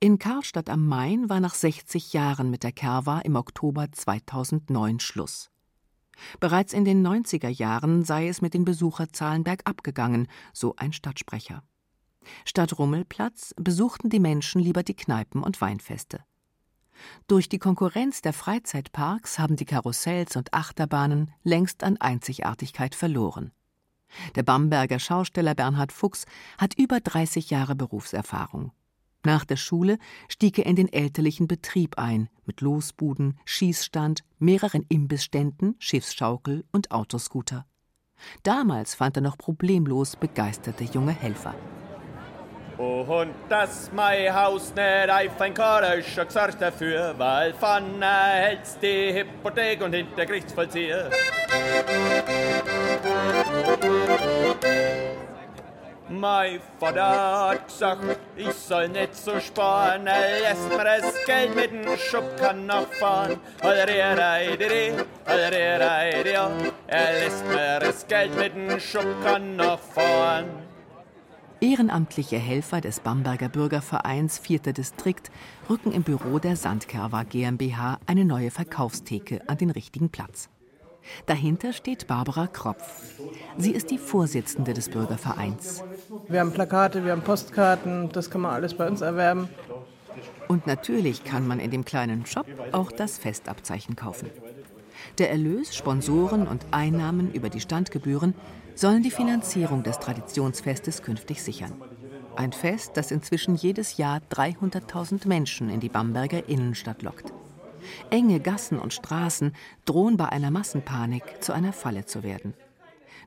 In 0.00 0.18
Karlstadt 0.18 0.70
am 0.70 0.86
Main 0.86 1.28
war 1.28 1.40
nach 1.40 1.54
60 1.54 2.12
Jahren 2.12 2.50
mit 2.50 2.62
der 2.62 2.72
Kerwa 2.72 3.20
im 3.20 3.36
Oktober 3.36 3.90
2009 3.90 5.00
Schluss. 5.00 5.50
Bereits 6.40 6.72
in 6.72 6.84
den 6.84 7.06
90er 7.06 7.48
Jahren 7.48 8.04
sei 8.04 8.28
es 8.28 8.40
mit 8.40 8.54
den 8.54 8.64
Besucherzahlen 8.64 9.44
bergab 9.44 9.82
gegangen, 9.82 10.28
so 10.52 10.74
ein 10.76 10.92
Stadtsprecher. 10.92 11.62
Statt 12.44 12.78
Rummelplatz 12.78 13.54
besuchten 13.56 14.08
die 14.08 14.20
Menschen 14.20 14.60
lieber 14.60 14.82
die 14.82 14.96
Kneipen 14.96 15.42
und 15.42 15.60
Weinfeste. 15.60 16.20
Durch 17.26 17.48
die 17.48 17.58
Konkurrenz 17.58 18.22
der 18.22 18.32
Freizeitparks 18.32 19.38
haben 19.38 19.56
die 19.56 19.64
Karussells 19.64 20.36
und 20.36 20.54
Achterbahnen 20.54 21.32
längst 21.44 21.84
an 21.84 21.96
Einzigartigkeit 21.98 22.94
verloren. 22.94 23.52
Der 24.34 24.42
Bamberger 24.42 24.98
Schausteller 24.98 25.54
Bernhard 25.54 25.92
Fuchs 25.92 26.26
hat 26.58 26.78
über 26.78 27.00
30 27.00 27.50
Jahre 27.50 27.74
Berufserfahrung. 27.74 28.72
Nach 29.24 29.44
der 29.44 29.56
Schule 29.56 29.98
stieg 30.28 30.58
er 30.58 30.66
in 30.66 30.76
den 30.76 30.92
elterlichen 30.92 31.48
Betrieb 31.48 31.98
ein, 31.98 32.28
mit 32.44 32.60
Losbuden, 32.60 33.38
Schießstand, 33.44 34.22
mehreren 34.38 34.86
Imbissständen, 34.88 35.74
Schiffsschaukel 35.80 36.64
und 36.70 36.92
Autoscooter. 36.92 37.66
Damals 38.44 38.94
fand 38.94 39.16
er 39.16 39.22
noch 39.22 39.36
problemlos 39.36 40.16
begeisterte 40.16 40.84
junge 40.84 41.12
Helfer. 41.12 41.54
Und 42.78 43.34
dass 43.48 43.90
mein 43.92 44.34
Haus 44.34 44.74
nicht 44.74 45.10
auf 45.10 45.40
ein 45.40 45.54
Karisch 45.54 46.14
gesorgt 46.14 46.60
dafür, 46.60 47.14
weil 47.16 47.54
von 47.54 48.02
hält's 48.02 48.78
die 48.78 49.14
Hypothek 49.14 49.82
und 49.82 49.94
hinter 49.94 50.26
Gerichtsvollzieher. 50.26 51.10
Mein 56.08 56.60
Vater 56.78 57.48
hat 57.48 57.66
gesagt, 57.66 58.02
ich 58.36 58.52
soll 58.52 58.88
nicht 58.88 59.14
so 59.14 59.40
sparen, 59.40 60.06
er 60.06 60.40
lässt 60.40 60.68
mir 60.68 60.84
das 60.84 61.24
Geld 61.24 61.56
mit 61.56 61.70
dem 61.72 61.96
Schubkarren 61.96 62.66
noch 62.66 62.86
fahren. 62.92 63.40
Er 63.60 63.86
lässt 67.12 67.46
mir 67.48 67.80
das 67.80 68.06
Geld 68.06 68.36
mit 68.36 68.54
dem 68.54 68.78
Schubkarren 68.78 69.56
noch 69.56 69.80
fahren. 69.80 70.65
Ehrenamtliche 71.60 72.36
Helfer 72.36 72.82
des 72.82 73.00
Bamberger 73.00 73.48
Bürgervereins 73.48 74.38
Vierter 74.38 74.74
Distrikt 74.74 75.30
rücken 75.70 75.90
im 75.90 76.02
Büro 76.02 76.38
der 76.38 76.54
Sandkerwa 76.54 77.22
GmbH 77.22 77.98
eine 78.06 78.26
neue 78.26 78.50
Verkaufstheke 78.50 79.40
an 79.48 79.56
den 79.56 79.70
richtigen 79.70 80.10
Platz. 80.10 80.50
Dahinter 81.24 81.72
steht 81.72 82.08
Barbara 82.08 82.46
Kropf. 82.46 83.20
Sie 83.56 83.70
ist 83.70 83.90
die 83.90 83.96
Vorsitzende 83.96 84.74
des 84.74 84.90
Bürgervereins. 84.90 85.82
Wir 86.28 86.40
haben 86.40 86.52
Plakate, 86.52 87.04
wir 87.04 87.12
haben 87.12 87.22
Postkarten, 87.22 88.10
das 88.10 88.30
kann 88.30 88.42
man 88.42 88.52
alles 88.52 88.74
bei 88.74 88.86
uns 88.86 89.00
erwerben. 89.00 89.48
Und 90.48 90.66
natürlich 90.66 91.24
kann 91.24 91.46
man 91.46 91.58
in 91.58 91.70
dem 91.70 91.84
kleinen 91.84 92.26
Shop 92.26 92.46
auch 92.72 92.92
das 92.92 93.16
Festabzeichen 93.16 93.96
kaufen. 93.96 94.30
Der 95.18 95.30
Erlös, 95.30 95.74
Sponsoren 95.74 96.46
und 96.46 96.66
Einnahmen 96.70 97.32
über 97.32 97.48
die 97.48 97.60
Standgebühren 97.60 98.34
sollen 98.76 99.02
die 99.02 99.10
Finanzierung 99.10 99.82
des 99.82 99.98
Traditionsfestes 99.98 101.02
künftig 101.02 101.42
sichern. 101.42 101.72
Ein 102.36 102.52
Fest, 102.52 102.92
das 102.94 103.10
inzwischen 103.10 103.56
jedes 103.56 103.96
Jahr 103.96 104.20
300.000 104.30 105.26
Menschen 105.26 105.70
in 105.70 105.80
die 105.80 105.88
Bamberger 105.88 106.46
Innenstadt 106.48 107.02
lockt. 107.02 107.32
Enge 108.10 108.40
Gassen 108.40 108.78
und 108.78 108.92
Straßen 108.92 109.52
drohen 109.86 110.18
bei 110.18 110.28
einer 110.28 110.50
Massenpanik 110.50 111.42
zu 111.42 111.54
einer 111.54 111.72
Falle 111.72 112.04
zu 112.04 112.22
werden. 112.22 112.52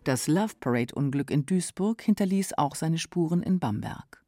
Das 0.04 0.28
Love 0.28 0.54
Parade-Unglück 0.60 1.32
in 1.32 1.48
Duisburg 1.48 2.02
hinterließ 2.04 2.54
auch 2.58 2.76
seine 2.76 3.00
Spuren 3.00 3.42
in 3.42 3.60
Bamberg. 3.60 4.24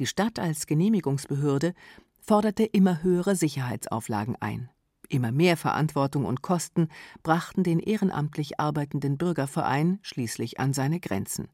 Die 0.00 0.06
Stadt 0.06 0.40
als 0.40 0.66
Genehmigungsbehörde 0.66 1.74
forderte 2.20 2.64
immer 2.64 3.02
höhere 3.04 3.36
Sicherheitsauflagen 3.36 4.36
ein. 4.40 4.68
Immer 5.10 5.32
mehr 5.32 5.56
Verantwortung 5.56 6.24
und 6.24 6.40
Kosten 6.40 6.88
brachten 7.24 7.64
den 7.64 7.80
ehrenamtlich 7.80 8.60
arbeitenden 8.60 9.18
Bürgerverein 9.18 9.98
schließlich 10.02 10.60
an 10.60 10.72
seine 10.72 11.00
Grenzen. 11.00 11.48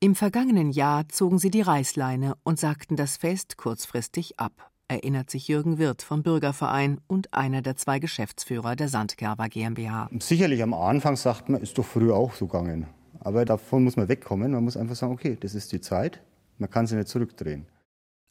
Im 0.00 0.14
vergangenen 0.14 0.70
Jahr 0.70 1.08
zogen 1.08 1.38
sie 1.38 1.50
die 1.50 1.62
Reißleine 1.62 2.36
und 2.44 2.60
sagten 2.60 2.94
das 2.94 3.16
Fest 3.16 3.56
kurzfristig 3.56 4.38
ab, 4.38 4.70
erinnert 4.86 5.30
sich 5.30 5.48
Jürgen 5.48 5.78
Wirth 5.78 6.02
vom 6.02 6.22
Bürgerverein 6.22 7.00
und 7.06 7.32
einer 7.32 7.62
der 7.62 7.76
zwei 7.76 7.98
Geschäftsführer 7.98 8.76
der 8.76 8.90
Sandkerber 8.90 9.48
GmbH. 9.48 10.10
Sicherlich 10.18 10.62
am 10.62 10.74
Anfang 10.74 11.16
sagt 11.16 11.48
man, 11.48 11.62
ist 11.62 11.78
doch 11.78 11.86
früher 11.86 12.14
auch 12.14 12.34
so 12.34 12.46
gegangen. 12.46 12.86
Aber 13.20 13.46
davon 13.46 13.82
muss 13.84 13.96
man 13.96 14.08
wegkommen. 14.08 14.52
Man 14.52 14.62
muss 14.62 14.76
einfach 14.76 14.94
sagen, 14.94 15.14
okay, 15.14 15.38
das 15.40 15.54
ist 15.54 15.72
die 15.72 15.80
Zeit. 15.80 16.22
Man 16.58 16.68
kann 16.68 16.86
sie 16.86 16.96
nicht 16.96 17.08
zurückdrehen. 17.08 17.66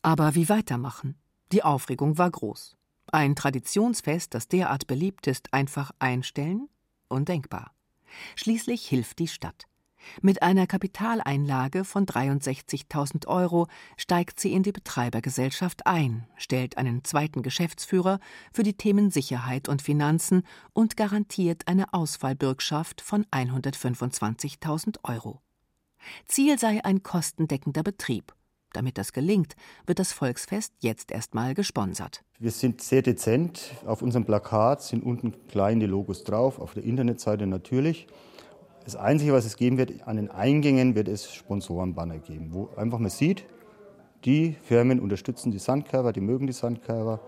Aber 0.03 0.35
wie 0.35 0.47
weitermachen? 0.47 1.15
Die 1.51 1.63
Aufregung 1.63 2.19
war 2.19 2.29
groß. 2.29 2.77
Ein 3.11 3.35
Traditionsfest, 3.35 4.33
das 4.33 4.47
derart 4.47 4.87
beliebt 4.87 5.27
ist, 5.27 5.53
einfach 5.53 5.91
einstellen? 5.99 6.69
Undenkbar. 7.09 7.71
Schließlich 8.35 8.85
hilft 8.87 9.19
die 9.19 9.27
Stadt. 9.27 9.67
Mit 10.21 10.41
einer 10.41 10.67
Kapitaleinlage 10.67 11.85
von 11.85 12.05
63.000 12.05 13.27
Euro 13.27 13.67
steigt 13.97 14.39
sie 14.39 14.51
in 14.51 14.63
die 14.63 14.71
Betreibergesellschaft 14.71 15.87
ein, 15.87 16.27
stellt 16.35 16.77
einen 16.77 17.03
zweiten 17.03 17.41
Geschäftsführer 17.41 18.19
für 18.51 18.63
die 18.63 18.75
Themen 18.75 19.11
Sicherheit 19.11 19.69
und 19.69 19.81
Finanzen 19.81 20.43
und 20.73 20.97
garantiert 20.97 21.67
eine 21.67 21.93
Ausfallbürgschaft 21.93 23.01
von 23.01 23.25
125.000 23.27 24.97
Euro. 25.03 25.41
Ziel 26.27 26.59
sei 26.59 26.83
ein 26.83 27.01
kostendeckender 27.01 27.83
Betrieb 27.83 28.33
damit 28.73 28.97
das 28.97 29.13
gelingt, 29.13 29.55
wird 29.85 29.99
das 29.99 30.11
Volksfest 30.11 30.73
jetzt 30.79 31.11
erstmal 31.11 31.53
gesponsert. 31.53 32.23
Wir 32.39 32.51
sind 32.51 32.81
sehr 32.81 33.01
dezent. 33.01 33.71
Auf 33.85 34.01
unserem 34.01 34.25
Plakat 34.25 34.83
sind 34.83 35.03
unten 35.03 35.47
kleine 35.47 35.85
Logos 35.85 36.23
drauf, 36.23 36.59
auf 36.59 36.73
der 36.73 36.83
Internetseite 36.83 37.47
natürlich. 37.47 38.07
Das 38.83 38.95
Einzige, 38.97 39.31
was 39.31 39.45
es 39.45 39.55
geben 39.55 39.77
wird, 39.77 40.05
an 40.07 40.17
den 40.17 40.29
Eingängen 40.29 40.95
wird 40.95 41.07
es 41.07 41.33
Sponsorenbanner 41.33 42.19
geben, 42.19 42.53
wo 42.53 42.69
einfach 42.75 42.99
man 42.99 43.09
sieht, 43.09 43.45
die 44.25 44.55
Firmen 44.63 44.99
unterstützen 44.99 45.51
die 45.51 45.59
Sandkörper, 45.59 46.11
die 46.11 46.21
mögen 46.21 46.47
die 46.47 46.53
Sandkörper 46.53 47.21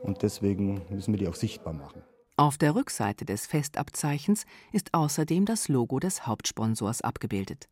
und 0.00 0.22
deswegen 0.22 0.82
müssen 0.90 1.12
wir 1.14 1.18
die 1.18 1.28
auch 1.28 1.34
sichtbar 1.34 1.72
machen. 1.72 2.02
Auf 2.36 2.56
der 2.56 2.74
Rückseite 2.74 3.24
des 3.24 3.46
Festabzeichens 3.46 4.44
ist 4.72 4.94
außerdem 4.94 5.44
das 5.44 5.68
Logo 5.68 5.98
des 5.98 6.26
Hauptsponsors 6.26 7.02
abgebildet. 7.02 7.68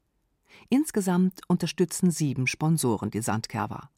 Insgesamt 0.69 1.41
unterstützen 1.49 2.11
sieben 2.11 2.47
Sponsoren 2.47 3.11
die 3.11 3.23
Sandkerwa. 3.23 3.91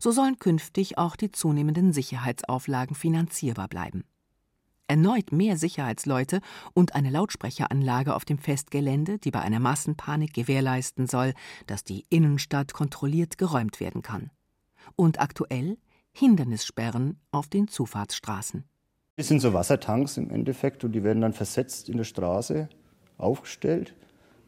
So 0.00 0.10
sollen 0.10 0.38
künftig 0.38 0.98
auch 0.98 1.16
die 1.16 1.30
zunehmenden 1.30 1.92
Sicherheitsauflagen 1.92 2.94
finanzierbar 2.94 3.68
bleiben. 3.68 4.04
Erneut 4.86 5.32
mehr 5.32 5.56
Sicherheitsleute 5.56 6.40
und 6.74 6.94
eine 6.94 7.10
Lautsprecheranlage 7.10 8.14
auf 8.14 8.26
dem 8.26 8.38
Festgelände, 8.38 9.18
die 9.18 9.30
bei 9.30 9.40
einer 9.40 9.58
Massenpanik 9.58 10.34
gewährleisten 10.34 11.06
soll, 11.06 11.32
dass 11.66 11.84
die 11.84 12.04
Innenstadt 12.10 12.74
kontrolliert 12.74 13.38
geräumt 13.38 13.80
werden 13.80 14.02
kann. 14.02 14.30
Und 14.94 15.20
aktuell 15.20 15.78
Hindernissperren 16.12 17.18
auf 17.30 17.48
den 17.48 17.66
Zufahrtsstraßen. 17.66 18.64
Das 19.16 19.28
sind 19.28 19.40
so 19.40 19.54
Wassertanks 19.54 20.16
im 20.16 20.30
Endeffekt 20.30 20.84
und 20.84 20.92
die 20.92 21.02
werden 21.02 21.22
dann 21.22 21.32
versetzt 21.32 21.88
in 21.88 21.96
der 21.96 22.04
Straße 22.04 22.68
aufgestellt 23.16 23.94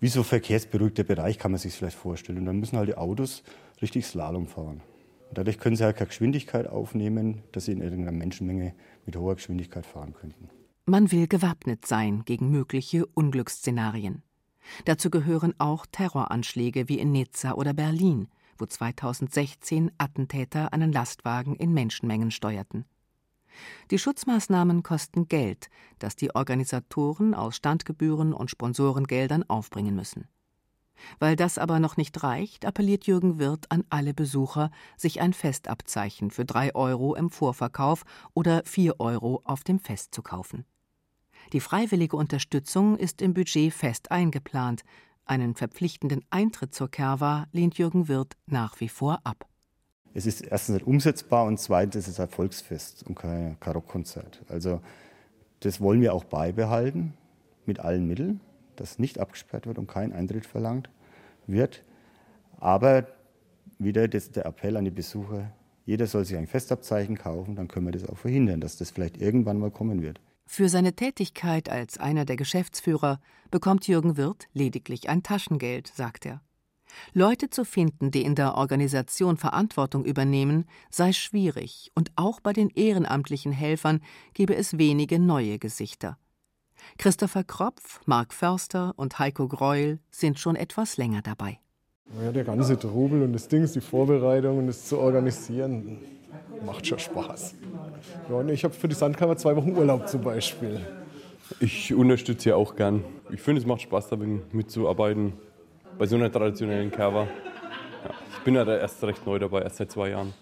wie 0.00 0.09
so 0.09 0.23
verkehrsberuhigter 0.23 1.05
Bereich 1.05 1.38
kann 1.38 1.53
man 1.53 1.59
sich 1.59 1.75
vielleicht 1.75 1.97
vorstellen. 1.97 2.38
Und 2.38 2.47
dann 2.47 2.61
müssen 2.61 2.76
halt 2.76 2.88
die 2.88 2.97
Autos 2.97 3.43
richtig 3.81 4.07
Slalom 4.07 4.47
fahren. 4.47 4.83
Und 5.29 5.38
dadurch 5.38 5.59
können 5.59 5.76
sie 5.76 5.85
halt 5.85 5.97
keine 5.97 6.09
Geschwindigkeit 6.09 6.67
aufnehmen, 6.67 7.43
dass 7.53 7.65
sie 7.65 7.73
in 7.73 7.81
irgendeiner 7.81 8.17
Menschenmenge 8.17 8.75
mit 9.05 9.17
hoher 9.17 9.37
Geschwindigkeit 9.37 9.87
fahren 9.87 10.15
könnten. 10.15 10.50
Man 10.87 11.11
will 11.11 11.26
gewappnet 11.26 11.85
sein 11.87 12.23
gegen 12.25 12.50
mögliche 12.50 13.07
Unglücksszenarien. 13.07 14.23
Dazu 14.85 15.11
gehören 15.11 15.55
auch 15.59 15.87
Terroranschläge 15.87 16.88
wie 16.88 16.99
in 16.99 17.12
Nizza 17.12 17.55
oder 17.55 17.73
Berlin, 17.73 18.29
wo 18.59 18.67
2016 18.67 19.91
Attentäter 19.99 20.73
einen 20.73 20.93
Lastwagen 20.93 21.57
in 21.57 21.73
Menschenmengen 21.73 22.31
steuerten. 22.31 22.85
Die 23.90 23.98
Schutzmaßnahmen 23.98 24.82
kosten 24.82 25.28
Geld, 25.28 25.68
das 25.98 26.16
die 26.16 26.34
Organisatoren 26.34 27.34
aus 27.34 27.56
Standgebühren 27.56 28.32
und 28.32 28.50
Sponsorengeldern 28.50 29.44
aufbringen 29.48 29.94
müssen. 29.94 30.28
Weil 31.18 31.36
das 31.36 31.58
aber 31.58 31.78
noch 31.78 31.96
nicht 31.96 32.22
reicht, 32.22 32.64
appelliert 32.64 33.06
Jürgen 33.06 33.38
Wirth 33.38 33.70
an 33.70 33.84
alle 33.90 34.14
Besucher, 34.14 34.70
sich 34.96 35.20
ein 35.20 35.32
Festabzeichen 35.32 36.30
für 36.30 36.44
drei 36.44 36.75
Euro 36.75 37.14
im 37.14 37.30
Vorverkauf 37.30 38.04
oder 38.34 38.62
vier 38.64 38.98
Euro 38.98 39.42
auf 39.44 39.62
dem 39.62 39.78
Fest 39.78 40.14
zu 40.14 40.22
kaufen. 40.22 40.64
Die 41.52 41.60
freiwillige 41.60 42.16
Unterstützung 42.16 42.96
ist 42.96 43.20
im 43.22 43.34
Budget 43.34 43.72
fest 43.72 44.10
eingeplant. 44.10 44.82
Einen 45.26 45.54
verpflichtenden 45.54 46.25
Eintritt 46.30 46.75
zur 46.75 46.90
Kerwa 46.90 47.46
lehnt 47.52 47.78
Jürgen 47.78 48.08
Wirth 48.08 48.36
nach 48.46 48.80
wie 48.80 48.88
vor 48.88 49.20
ab 49.25 49.46
es 50.16 50.25
ist 50.25 50.40
erstens 50.40 50.76
nicht 50.76 50.87
umsetzbar 50.87 51.44
und 51.44 51.61
zweitens 51.61 51.96
ist 51.96 52.08
es 52.08 52.20
ein 52.20 52.28
Volksfest 52.28 53.04
und 53.06 53.16
kein, 53.16 53.61
kein 53.61 53.75
Rockkonzert. 53.75 54.40
Also 54.49 54.80
das 55.61 55.78
wollen 55.80 56.00
wir 56.00 56.14
auch 56.14 56.25
beibehalten 56.25 57.12
mit 57.66 57.80
allen 57.80 58.06
Mitteln, 58.06 58.40
dass 58.76 58.99
nicht 58.99 59.20
abgesperrt 59.20 59.66
wird 59.66 59.76
und 59.76 59.88
kein 59.88 60.14
Eintritt 60.14 60.46
verlangt 60.46 60.88
wird. 61.46 61.85
Aber 62.58 63.06
wieder 63.78 64.08
das, 64.08 64.30
der 64.30 64.46
Appell 64.46 64.78
an 64.78 64.87
die 64.87 64.90
Besucher, 64.90 65.52
jeder 65.85 66.06
soll 66.06 66.25
sich 66.25 66.38
ein 66.38 66.46
Festabzeichen 66.46 67.18
kaufen, 67.18 67.54
dann 67.54 67.68
können 67.68 67.87
wir 67.87 67.92
das 67.92 68.08
auch 68.08 68.16
verhindern, 68.16 68.62
dass 68.62 68.78
das 68.78 68.92
vielleicht 68.92 69.18
irgendwann 69.18 69.58
mal 69.58 69.70
kommen 69.70 70.00
wird. 70.00 70.18
Für 70.46 70.70
seine 70.70 70.94
Tätigkeit 70.94 71.68
als 71.68 71.99
einer 71.99 72.25
der 72.25 72.37
Geschäftsführer 72.37 73.20
bekommt 73.50 73.87
Jürgen 73.87 74.16
Wirth 74.16 74.49
lediglich 74.54 75.11
ein 75.11 75.23
Taschengeld, 75.23 75.88
sagt 75.88 76.25
er. 76.25 76.40
Leute 77.12 77.50
zu 77.50 77.64
finden, 77.64 78.11
die 78.11 78.23
in 78.23 78.35
der 78.35 78.55
Organisation 78.55 79.37
Verantwortung 79.37 80.05
übernehmen, 80.05 80.66
sei 80.90 81.12
schwierig, 81.12 81.90
und 81.95 82.12
auch 82.16 82.40
bei 82.40 82.52
den 82.52 82.71
ehrenamtlichen 82.71 83.52
Helfern 83.52 84.00
gebe 84.35 84.55
es 84.55 84.78
wenige 84.78 85.19
neue 85.19 85.59
Gesichter. 85.59 86.19
Christopher 86.99 87.45
Kropf, 87.45 88.00
Mark 88.07 88.33
Förster 88.33 88.93
und 88.97 89.19
Heiko 89.19 89.49
Greuel 89.49 89.99
sind 90.11 90.38
schon 90.38 90.57
etwas 90.57 90.97
länger 90.97 91.23
dabei. 91.23 91.59
Ja, 92.23 92.31
der 92.31 92.45
ganze 92.45 92.78
Trubel 92.78 93.23
und 93.23 93.33
das 93.33 93.49
Ding, 93.49 93.66
die 93.66 93.81
Vorbereitung 93.81 94.59
und 94.59 94.69
das 94.69 94.87
zu 94.87 94.99
organisieren, 94.99 95.99
macht 96.64 96.87
schon 96.87 96.99
Spaß. 96.99 97.55
Ja, 98.31 98.47
ich 98.47 98.62
habe 98.62 98.75
für 98.75 98.88
die 98.88 98.95
Sandkammer 98.95 99.37
zwei 99.37 99.57
Wochen 99.57 99.73
Urlaub 99.76 100.09
zum 100.09 100.23
Beispiel. 100.23 100.81
Ich 101.61 101.93
unterstütze 101.93 102.50
ja 102.50 102.57
auch 102.57 102.76
gern. 102.76 103.05
Ich 103.31 103.40
finde, 103.40 103.61
es 103.61 103.66
macht 103.66 103.83
Spaß, 103.83 104.09
da 104.09 104.16
mitzuarbeiten 104.52 105.33
bei 105.99 106.07
so 106.07 106.17
einer 106.17 106.31
traditionellen 106.31 106.91
Cover. 106.91 107.26
Ja, 108.05 108.11
ich 108.37 108.45
bin 108.45 108.55
ja 108.55 108.65
da 108.65 108.76
erst 108.76 109.03
recht 109.05 109.26
neu 109.26 109.38
dabei, 109.38 109.62
erst 109.62 109.76
seit 109.76 109.91
zwei 109.91 110.11
Jahren. 110.11 110.33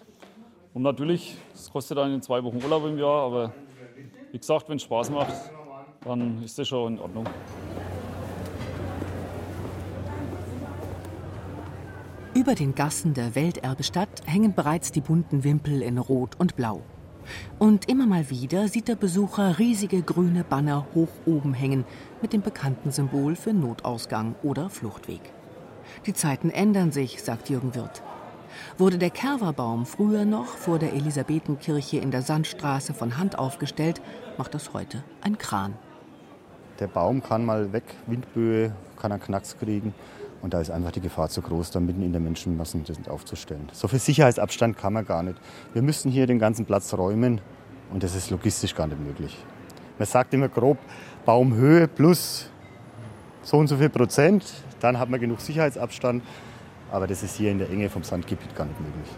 Und 0.73 0.81
natürlich, 0.81 1.37
es 1.53 1.71
kostet 1.71 1.97
einen 1.97 2.21
zwei 2.21 2.43
Wochen 2.43 2.61
Urlaub 2.61 2.85
im 2.85 2.97
Jahr, 2.97 3.25
aber 3.25 3.53
wie 4.31 4.37
gesagt, 4.37 4.67
wenn 4.67 4.75
es 4.75 4.83
Spaß 4.83 5.09
macht, 5.09 5.33
dann 6.03 6.43
ist 6.43 6.59
das 6.59 6.67
schon 6.67 6.93
in 6.93 6.99
Ordnung. 6.99 7.25
Über 12.33 12.53
den 12.53 12.75
Gassen 12.75 13.13
der 13.13 13.33
Welterbestadt 13.33 14.23
hängen 14.25 14.53
bereits 14.53 14.91
die 14.91 14.99
bunten 14.99 15.45
Wimpel 15.45 15.81
in 15.81 15.97
Rot 15.97 16.35
und 16.37 16.57
Blau. 16.57 16.81
Und 17.59 17.89
immer 17.89 18.05
mal 18.05 18.29
wieder 18.29 18.67
sieht 18.67 18.89
der 18.89 18.95
Besucher 18.95 19.57
riesige 19.57 20.01
grüne 20.01 20.43
Banner 20.43 20.85
hoch 20.93 21.07
oben 21.25 21.53
hängen 21.53 21.85
mit 22.21 22.33
dem 22.33 22.41
bekannten 22.41 22.91
Symbol 22.91 23.35
für 23.37 23.53
Notausgang 23.53 24.35
oder 24.43 24.69
Fluchtweg. 24.69 25.21
Die 26.05 26.13
Zeiten 26.13 26.49
ändern 26.49 26.91
sich, 26.91 27.23
sagt 27.23 27.49
Jürgen 27.49 27.75
Wirth. 27.75 28.03
Wurde 28.77 28.97
der 28.97 29.09
Kerverbaum 29.09 29.85
früher 29.85 30.25
noch 30.25 30.47
vor 30.47 30.79
der 30.79 30.93
Elisabethenkirche 30.93 31.97
in 31.97 32.11
der 32.11 32.21
Sandstraße 32.21 32.93
von 32.93 33.17
Hand 33.17 33.37
aufgestellt, 33.37 34.01
macht 34.37 34.53
das 34.53 34.73
heute 34.73 35.03
ein 35.21 35.37
Kran. 35.37 35.73
Der 36.79 36.87
Baum 36.87 37.23
kann 37.23 37.45
mal 37.45 37.71
weg, 37.71 37.83
Windböe, 38.05 38.73
kann 38.99 39.11
einen 39.11 39.21
Knacks 39.21 39.57
kriegen. 39.57 39.93
Und 40.41 40.53
da 40.53 40.61
ist 40.61 40.69
einfach 40.69 40.91
die 40.91 41.01
Gefahr 41.01 41.29
zu 41.29 41.41
groß, 41.41 41.71
da 41.71 41.79
mitten 41.79 42.03
in 42.03 42.11
der 42.11 42.21
Menschenmassen 42.21 42.83
aufzustellen. 43.07 43.69
So 43.71 43.87
viel 43.87 43.99
Sicherheitsabstand 43.99 44.77
kann 44.77 44.93
man 44.93 45.05
gar 45.05 45.23
nicht. 45.23 45.39
Wir 45.73 45.81
müssen 45.81 46.11
hier 46.11 46.27
den 46.27 46.37
ganzen 46.37 46.65
Platz 46.65 46.93
räumen 46.93 47.41
und 47.91 48.03
das 48.03 48.13
ist 48.13 48.29
logistisch 48.29 48.75
gar 48.75 48.87
nicht 48.87 48.99
möglich. 48.99 49.37
Man 49.97 50.07
sagt 50.07 50.33
immer 50.33 50.49
grob 50.49 50.77
Baumhöhe 51.25 51.87
plus 51.87 52.49
so 53.41 53.57
und 53.57 53.67
so 53.67 53.77
viel 53.77 53.89
Prozent, 53.89 54.43
dann 54.79 54.99
hat 54.99 55.09
man 55.09 55.19
genug 55.19 55.41
Sicherheitsabstand. 55.41 56.23
Aber 56.91 57.07
das 57.07 57.23
ist 57.23 57.35
hier 57.35 57.51
in 57.51 57.59
der 57.59 57.69
Enge 57.69 57.89
vom 57.89 58.03
Sandgebiet 58.03 58.55
gar 58.55 58.65
nicht 58.65 58.79
möglich. 58.79 59.09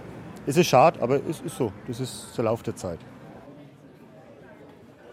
Es 0.46 0.56
ist 0.58 0.68
schade, 0.68 1.02
aber 1.02 1.20
es 1.30 1.42
ist 1.42 1.58
so. 1.58 1.72
Das 1.88 2.00
ist 2.00 2.38
der 2.38 2.46
Lauf 2.46 2.64
der 2.64 2.76
Zeit. 2.76 3.00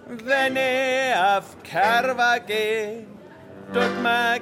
Wenn 0.07 0.55
ich 0.57 1.17
auf 1.17 1.57
Kerwa 1.63 2.39
gehe, 2.39 3.07
tut 3.73 4.03
mir 4.03 4.41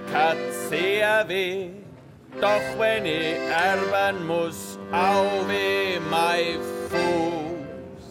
sehr 0.68 1.28
weh. 1.28 1.70
Doch 2.40 2.78
wenn 2.78 3.06
ich 3.06 3.36
erben 3.36 4.26
muss, 4.26 4.78
au 4.90 5.46
weh 5.46 6.00
mein 6.10 6.60
Fuß. 6.90 8.04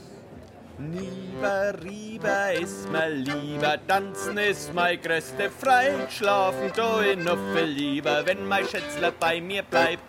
Lieber, 0.79 1.74
lieber 2.22 2.54
ist 2.54 2.92
mir 2.92 3.10
lieber, 3.10 3.78
tanzen 3.88 4.38
ist 4.38 4.74
mein 4.74 5.01
größte 5.01 5.50
Frei. 5.50 5.92
Schlafen 6.10 6.68
ich 6.68 7.24
noch 7.24 7.38
viel 7.54 7.66
lieber, 7.66 8.25
wenn 8.25 8.48
mein 8.48 8.66
Schätzler 8.66 9.12
bei 9.12 9.42
mir 9.42 9.63
bleibt. 9.63 10.04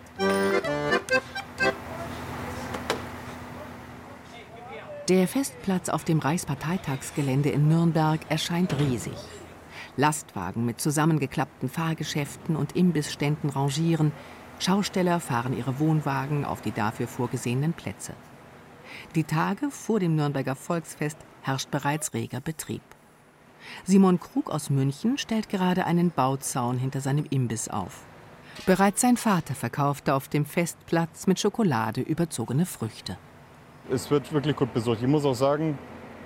Der 5.09 5.27
Festplatz 5.27 5.89
auf 5.89 6.03
dem 6.03 6.19
Reichsparteitagsgelände 6.19 7.49
in 7.49 7.67
Nürnberg 7.67 8.19
erscheint 8.29 8.79
riesig. 8.79 9.17
Lastwagen 9.97 10.65
mit 10.65 10.79
zusammengeklappten 10.79 11.69
Fahrgeschäften 11.69 12.55
und 12.55 12.75
Imbissständen 12.75 13.49
rangieren, 13.49 14.11
Schausteller 14.59 15.19
fahren 15.19 15.57
ihre 15.57 15.79
Wohnwagen 15.79 16.45
auf 16.45 16.61
die 16.61 16.71
dafür 16.71 17.07
vorgesehenen 17.07 17.73
Plätze. 17.73 18.13
Die 19.15 19.23
Tage 19.23 19.69
vor 19.71 19.99
dem 19.99 20.15
Nürnberger 20.15 20.55
Volksfest 20.55 21.17
herrscht 21.43 21.69
bereits 21.69 22.13
reger 22.13 22.41
Betrieb. 22.41 22.81
Simon 23.85 24.19
Krug 24.19 24.49
aus 24.49 24.69
München 24.69 25.17
stellt 25.17 25.49
gerade 25.49 25.85
einen 25.85 26.11
Bauzaun 26.11 26.77
hinter 26.77 27.01
seinem 27.01 27.25
Imbiss 27.29 27.69
auf. 27.69 28.01
Bereits 28.65 29.01
sein 29.01 29.17
Vater 29.17 29.55
verkaufte 29.55 30.13
auf 30.13 30.27
dem 30.27 30.45
Festplatz 30.45 31.27
mit 31.27 31.39
Schokolade 31.39 32.01
überzogene 32.01 32.65
Früchte. 32.65 33.17
Es 33.91 34.09
wird 34.09 34.31
wirklich 34.31 34.55
gut 34.55 34.73
besucht. 34.73 34.99
Ich 35.01 35.07
muss 35.07 35.25
auch 35.25 35.33
sagen, 35.33 35.77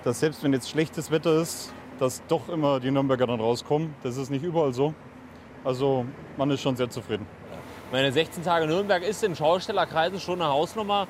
dass 0.04 0.20
selbst 0.20 0.42
wenn 0.42 0.52
jetzt 0.52 0.70
schlechtes 0.70 1.10
Wetter 1.10 1.40
ist, 1.40 1.72
dass 1.98 2.22
doch 2.28 2.48
immer 2.48 2.78
die 2.80 2.90
Nürnberger 2.90 3.26
dann 3.26 3.40
rauskommen. 3.40 3.94
Das 4.02 4.16
ist 4.16 4.30
nicht 4.30 4.44
überall 4.44 4.72
so. 4.72 4.94
Also 5.64 6.06
man 6.36 6.50
ist 6.50 6.60
schon 6.60 6.76
sehr 6.76 6.88
zufrieden. 6.88 7.26
Meine 7.90 8.12
16 8.12 8.44
Tage 8.44 8.66
Nürnberg 8.66 9.02
ist 9.02 9.24
in 9.24 9.34
Schaustellerkreisen 9.34 10.20
schon 10.20 10.40
eine 10.40 10.50
Hausnummer, 10.50 11.08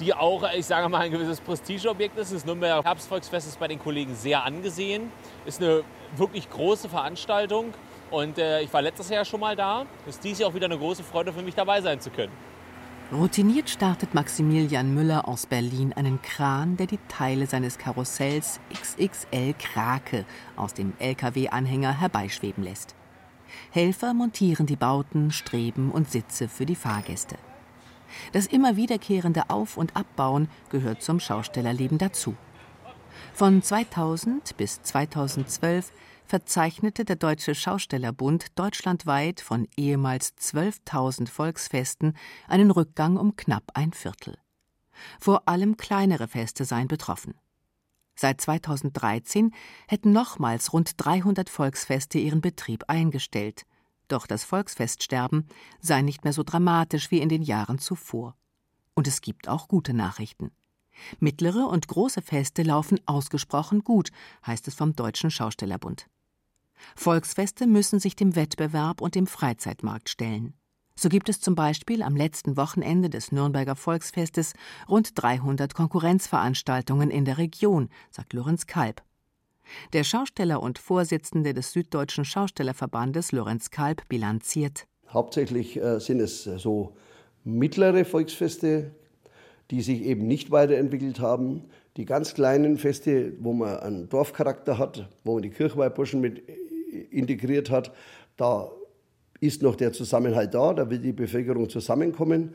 die 0.00 0.14
auch, 0.14 0.42
ich 0.54 0.66
sage 0.66 0.88
mal, 0.88 1.00
ein 1.00 1.10
gewisses 1.10 1.40
Prestigeobjekt 1.40 2.16
ist. 2.18 2.32
Das 2.32 2.44
Nürnberger 2.44 2.82
Herbstvolksfest 2.82 3.48
ist 3.48 3.60
bei 3.60 3.68
den 3.68 3.78
Kollegen 3.78 4.14
sehr 4.14 4.44
angesehen. 4.44 5.10
Ist 5.44 5.62
eine 5.62 5.82
wirklich 6.16 6.50
große 6.50 6.88
Veranstaltung. 6.88 7.72
Und 8.10 8.38
äh, 8.38 8.60
ich 8.60 8.72
war 8.72 8.82
letztes 8.82 9.08
Jahr 9.08 9.24
schon 9.24 9.40
mal 9.40 9.56
da. 9.56 9.86
Ist 10.06 10.22
dies 10.22 10.38
Jahr 10.38 10.50
auch 10.50 10.54
wieder 10.54 10.66
eine 10.66 10.78
große 10.78 11.02
Freude 11.02 11.32
für 11.32 11.42
mich 11.42 11.54
dabei 11.54 11.80
sein 11.80 12.00
zu 12.00 12.10
können. 12.10 12.32
Routiniert 13.12 13.68
startet 13.68 14.14
Maximilian 14.14 14.94
Müller 14.94 15.28
aus 15.28 15.44
Berlin 15.44 15.92
einen 15.92 16.22
Kran, 16.22 16.78
der 16.78 16.86
die 16.86 16.98
Teile 17.08 17.46
seines 17.46 17.76
Karussells 17.76 18.58
XXL 18.72 19.54
Krake 19.58 20.24
aus 20.56 20.72
dem 20.72 20.94
LKW-Anhänger 20.98 22.00
herbeischweben 22.00 22.64
lässt. 22.64 22.94
Helfer 23.70 24.14
montieren 24.14 24.64
die 24.64 24.76
Bauten, 24.76 25.30
Streben 25.30 25.90
und 25.90 26.10
Sitze 26.10 26.48
für 26.48 26.64
die 26.64 26.74
Fahrgäste. 26.74 27.36
Das 28.32 28.46
immer 28.46 28.76
wiederkehrende 28.76 29.50
Auf- 29.50 29.76
und 29.76 29.96
Abbauen 29.96 30.48
gehört 30.70 31.02
zum 31.02 31.20
Schaustellerleben 31.20 31.98
dazu. 31.98 32.36
Von 33.34 33.62
2000 33.62 34.56
bis 34.56 34.82
2012 34.82 35.92
verzeichnete 36.26 37.04
der 37.04 37.16
Deutsche 37.16 37.54
Schaustellerbund 37.54 38.58
deutschlandweit 38.58 39.40
von 39.40 39.68
ehemals 39.76 40.34
12.000 40.38 41.28
Volksfesten 41.28 42.16
einen 42.48 42.70
Rückgang 42.70 43.16
um 43.16 43.36
knapp 43.36 43.64
ein 43.74 43.92
Viertel. 43.92 44.38
Vor 45.20 45.48
allem 45.48 45.76
kleinere 45.76 46.28
Feste 46.28 46.64
seien 46.64 46.88
betroffen. 46.88 47.34
Seit 48.14 48.40
2013 48.40 49.52
hätten 49.88 50.12
nochmals 50.12 50.72
rund 50.72 50.92
300 50.96 51.48
Volksfeste 51.48 52.18
ihren 52.18 52.40
Betrieb 52.40 52.84
eingestellt. 52.88 53.64
Doch 54.08 54.26
das 54.26 54.44
Volksfeststerben 54.44 55.46
sei 55.80 56.02
nicht 56.02 56.24
mehr 56.24 56.32
so 56.32 56.42
dramatisch 56.42 57.10
wie 57.10 57.20
in 57.20 57.28
den 57.28 57.42
Jahren 57.42 57.78
zuvor. 57.78 58.36
Und 58.94 59.06
es 59.06 59.20
gibt 59.20 59.48
auch 59.48 59.68
gute 59.68 59.94
Nachrichten. 59.94 60.50
Mittlere 61.18 61.66
und 61.66 61.88
große 61.88 62.22
Feste 62.22 62.62
laufen 62.62 63.00
ausgesprochen 63.06 63.82
gut, 63.84 64.10
heißt 64.46 64.68
es 64.68 64.74
vom 64.74 64.94
Deutschen 64.94 65.30
Schaustellerbund. 65.30 66.08
Volksfeste 66.96 67.66
müssen 67.66 68.00
sich 68.00 68.16
dem 68.16 68.36
Wettbewerb 68.36 69.00
und 69.00 69.14
dem 69.14 69.26
Freizeitmarkt 69.26 70.08
stellen. 70.08 70.54
So 70.94 71.08
gibt 71.08 71.28
es 71.28 71.40
zum 71.40 71.54
Beispiel 71.54 72.02
am 72.02 72.16
letzten 72.16 72.56
Wochenende 72.56 73.08
des 73.08 73.32
Nürnberger 73.32 73.76
Volksfestes 73.76 74.52
rund 74.88 75.10
300 75.14 75.74
Konkurrenzveranstaltungen 75.74 77.10
in 77.10 77.24
der 77.24 77.38
Region, 77.38 77.88
sagt 78.10 78.34
Lorenz 78.34 78.66
Kalb. 78.66 79.02
Der 79.92 80.04
Schausteller 80.04 80.62
und 80.62 80.78
Vorsitzende 80.78 81.54
des 81.54 81.72
Süddeutschen 81.72 82.24
Schaustellerverbandes, 82.24 83.32
Lorenz 83.32 83.70
Kalb, 83.70 84.08
bilanziert. 84.08 84.86
Hauptsächlich 85.08 85.76
äh, 85.76 86.00
sind 86.00 86.20
es 86.20 86.44
so 86.44 86.94
mittlere 87.44 88.04
Volksfeste, 88.04 88.92
die 89.70 89.82
sich 89.82 90.02
eben 90.02 90.26
nicht 90.26 90.50
weiterentwickelt 90.50 91.20
haben. 91.20 91.64
Die 91.96 92.04
ganz 92.04 92.34
kleinen 92.34 92.78
Feste, 92.78 93.32
wo 93.40 93.52
man 93.52 93.78
einen 93.78 94.08
Dorfcharakter 94.08 94.78
hat, 94.78 95.08
wo 95.24 95.34
man 95.34 95.42
die 95.42 95.50
Kirchweihburschen 95.50 96.20
mit 96.20 96.42
integriert 97.10 97.70
hat, 97.70 97.92
da 98.36 98.70
ist 99.40 99.62
noch 99.62 99.76
der 99.76 99.92
Zusammenhalt 99.92 100.54
da, 100.54 100.72
da 100.72 100.88
will 100.88 100.98
die 100.98 101.12
Bevölkerung 101.12 101.68
zusammenkommen. 101.68 102.54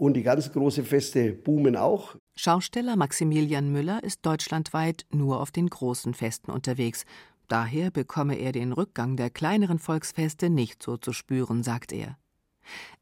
Und 0.00 0.14
die 0.14 0.22
ganz 0.22 0.50
großen 0.50 0.86
Feste 0.86 1.34
boomen 1.34 1.76
auch. 1.76 2.16
Schausteller 2.34 2.96
Maximilian 2.96 3.70
Müller 3.70 4.02
ist 4.02 4.24
deutschlandweit 4.24 5.04
nur 5.10 5.42
auf 5.42 5.50
den 5.50 5.68
großen 5.68 6.14
Festen 6.14 6.50
unterwegs. 6.50 7.04
Daher 7.48 7.90
bekomme 7.90 8.36
er 8.36 8.52
den 8.52 8.72
Rückgang 8.72 9.16
der 9.16 9.28
kleineren 9.28 9.78
Volksfeste 9.78 10.48
nicht 10.48 10.82
so 10.82 10.96
zu 10.96 11.12
spüren, 11.12 11.62
sagt 11.62 11.92
er. 11.92 12.16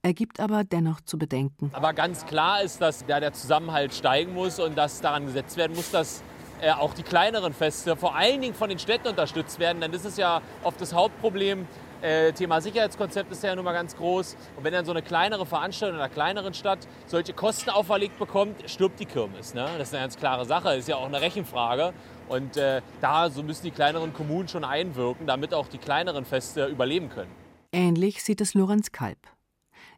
Er 0.02 0.12
gibt 0.12 0.40
aber 0.40 0.64
dennoch 0.64 1.00
zu 1.00 1.18
bedenken. 1.18 1.70
Aber 1.72 1.92
ganz 1.92 2.26
klar 2.26 2.64
ist, 2.64 2.80
dass 2.80 3.06
der 3.06 3.32
Zusammenhalt 3.32 3.94
steigen 3.94 4.34
muss 4.34 4.58
und 4.58 4.76
dass 4.76 5.00
daran 5.00 5.26
gesetzt 5.26 5.56
werden 5.56 5.76
muss, 5.76 5.92
dass 5.92 6.24
äh, 6.60 6.72
auch 6.72 6.94
die 6.94 7.04
kleineren 7.04 7.52
Feste 7.52 7.94
vor 7.94 8.16
allen 8.16 8.40
Dingen 8.40 8.54
von 8.54 8.70
den 8.70 8.80
Städten 8.80 9.06
unterstützt 9.06 9.60
werden. 9.60 9.80
Denn 9.80 9.92
das 9.92 10.04
ist 10.04 10.18
ja 10.18 10.42
oft 10.64 10.80
das 10.80 10.92
Hauptproblem, 10.92 11.68
Äh, 12.00 12.32
Thema 12.32 12.60
Sicherheitskonzept 12.60 13.32
ist 13.32 13.42
ja 13.42 13.54
nun 13.56 13.64
mal 13.64 13.72
ganz 13.72 13.96
groß. 13.96 14.36
Und 14.56 14.64
wenn 14.64 14.72
dann 14.72 14.84
so 14.84 14.92
eine 14.92 15.02
kleinere 15.02 15.46
Veranstaltung 15.46 15.96
in 15.96 16.02
einer 16.02 16.12
kleineren 16.12 16.54
Stadt 16.54 16.86
solche 17.06 17.32
Kosten 17.32 17.70
auferlegt 17.70 18.18
bekommt, 18.18 18.68
stirbt 18.70 19.00
die 19.00 19.06
Kirmes. 19.06 19.54
Ne? 19.54 19.68
Das 19.78 19.88
ist 19.88 19.94
eine 19.94 20.04
ganz 20.04 20.16
klare 20.16 20.44
Sache. 20.44 20.68
Das 20.68 20.78
ist 20.78 20.88
ja 20.88 20.96
auch 20.96 21.06
eine 21.06 21.20
Rechenfrage. 21.20 21.92
Und 22.28 22.56
äh, 22.56 22.82
da 23.00 23.30
so 23.30 23.42
müssen 23.42 23.64
die 23.64 23.70
kleineren 23.70 24.12
Kommunen 24.12 24.48
schon 24.48 24.64
einwirken, 24.64 25.26
damit 25.26 25.54
auch 25.54 25.66
die 25.66 25.78
kleineren 25.78 26.24
Feste 26.24 26.66
überleben 26.66 27.08
können. 27.08 27.30
Ähnlich 27.72 28.22
sieht 28.22 28.40
es 28.40 28.54
Lorenz 28.54 28.92
Kalb. 28.92 29.18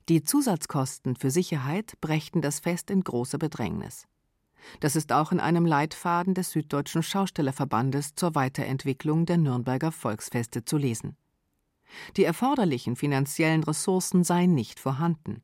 Die 0.08 0.22
Zusatzkosten 0.22 1.16
für 1.16 1.30
Sicherheit 1.30 1.94
brächten 2.00 2.40
das 2.40 2.60
Fest 2.60 2.90
in 2.90 3.02
große 3.02 3.38
Bedrängnis. 3.38 4.06
Das 4.80 4.96
ist 4.96 5.12
auch 5.12 5.32
in 5.32 5.40
einem 5.40 5.66
Leitfaden 5.66 6.34
des 6.34 6.50
Süddeutschen 6.50 7.02
Schaustellerverbandes 7.02 8.14
zur 8.14 8.34
Weiterentwicklung 8.34 9.26
der 9.26 9.38
Nürnberger 9.38 9.92
Volksfeste 9.92 10.64
zu 10.64 10.76
lesen. 10.76 11.16
Die 12.16 12.24
erforderlichen 12.24 12.96
finanziellen 12.96 13.64
Ressourcen 13.64 14.24
seien 14.24 14.54
nicht 14.54 14.80
vorhanden. 14.80 15.42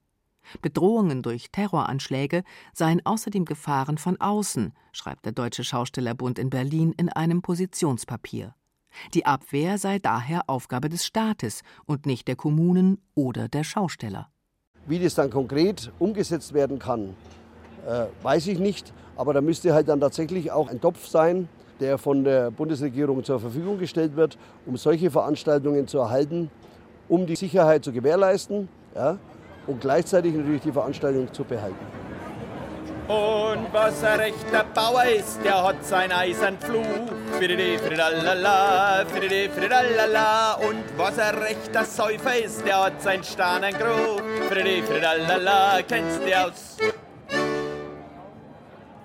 Bedrohungen 0.62 1.22
durch 1.22 1.50
Terroranschläge 1.50 2.44
seien 2.72 3.04
außerdem 3.04 3.44
Gefahren 3.44 3.98
von 3.98 4.20
außen, 4.20 4.72
schreibt 4.92 5.24
der 5.24 5.32
Deutsche 5.32 5.64
Schaustellerbund 5.64 6.38
in 6.38 6.50
Berlin 6.50 6.92
in 6.96 7.08
einem 7.08 7.42
Positionspapier. 7.42 8.54
Die 9.12 9.26
Abwehr 9.26 9.78
sei 9.78 9.98
daher 9.98 10.48
Aufgabe 10.48 10.88
des 10.88 11.04
Staates 11.04 11.62
und 11.84 12.06
nicht 12.06 12.28
der 12.28 12.36
Kommunen 12.36 12.98
oder 13.14 13.48
der 13.48 13.64
Schausteller. 13.64 14.30
Wie 14.86 14.98
das 14.98 15.14
dann 15.14 15.30
konkret 15.30 15.92
umgesetzt 15.98 16.54
werden 16.54 16.78
kann, 16.78 17.14
äh, 17.86 18.06
weiß 18.22 18.46
ich 18.46 18.58
nicht. 18.58 18.92
Aber 19.16 19.32
da 19.32 19.40
müsste 19.40 19.74
halt 19.74 19.88
dann 19.88 20.00
tatsächlich 20.00 20.50
auch 20.50 20.68
ein 20.68 20.80
Topf 20.80 21.06
sein, 21.06 21.48
der 21.80 21.98
von 21.98 22.24
der 22.24 22.50
Bundesregierung 22.50 23.22
zur 23.24 23.40
Verfügung 23.40 23.78
gestellt 23.78 24.16
wird, 24.16 24.38
um 24.64 24.76
solche 24.76 25.10
Veranstaltungen 25.10 25.86
zu 25.86 25.98
erhalten, 25.98 26.50
um 27.08 27.26
die 27.26 27.36
Sicherheit 27.36 27.84
zu 27.84 27.92
gewährleisten 27.92 28.68
ja, 28.94 29.18
und 29.66 29.80
gleichzeitig 29.80 30.34
natürlich 30.34 30.62
die 30.62 30.72
Veranstaltung 30.72 31.32
zu 31.32 31.44
behalten. 31.44 32.06
Und 33.08 33.72
was 33.72 34.02
ein 34.02 34.18
rechter 34.18 34.64
Bauer 34.74 35.04
ist, 35.04 35.38
der 35.44 35.62
hat 35.62 35.84
sein 35.84 36.10
eisern 36.10 36.58
Fluch. 36.58 36.82
Frididi, 37.38 37.78
fridalala, 37.78 39.04
frididi, 39.06 39.48
fridalala. 39.48 40.54
Und 40.54 40.82
was 40.96 41.16
ein 41.20 41.36
rechter 41.36 41.84
Säufer 41.84 42.36
ist, 42.44 42.66
der 42.66 42.86
hat 42.86 43.00
sein 43.00 43.22
Sternengruch. 43.22 44.20
Frididi, 44.48 44.82
fridalala, 44.82 45.82
kennst 45.86 46.20
du 46.20 46.36
aus? 46.36 46.78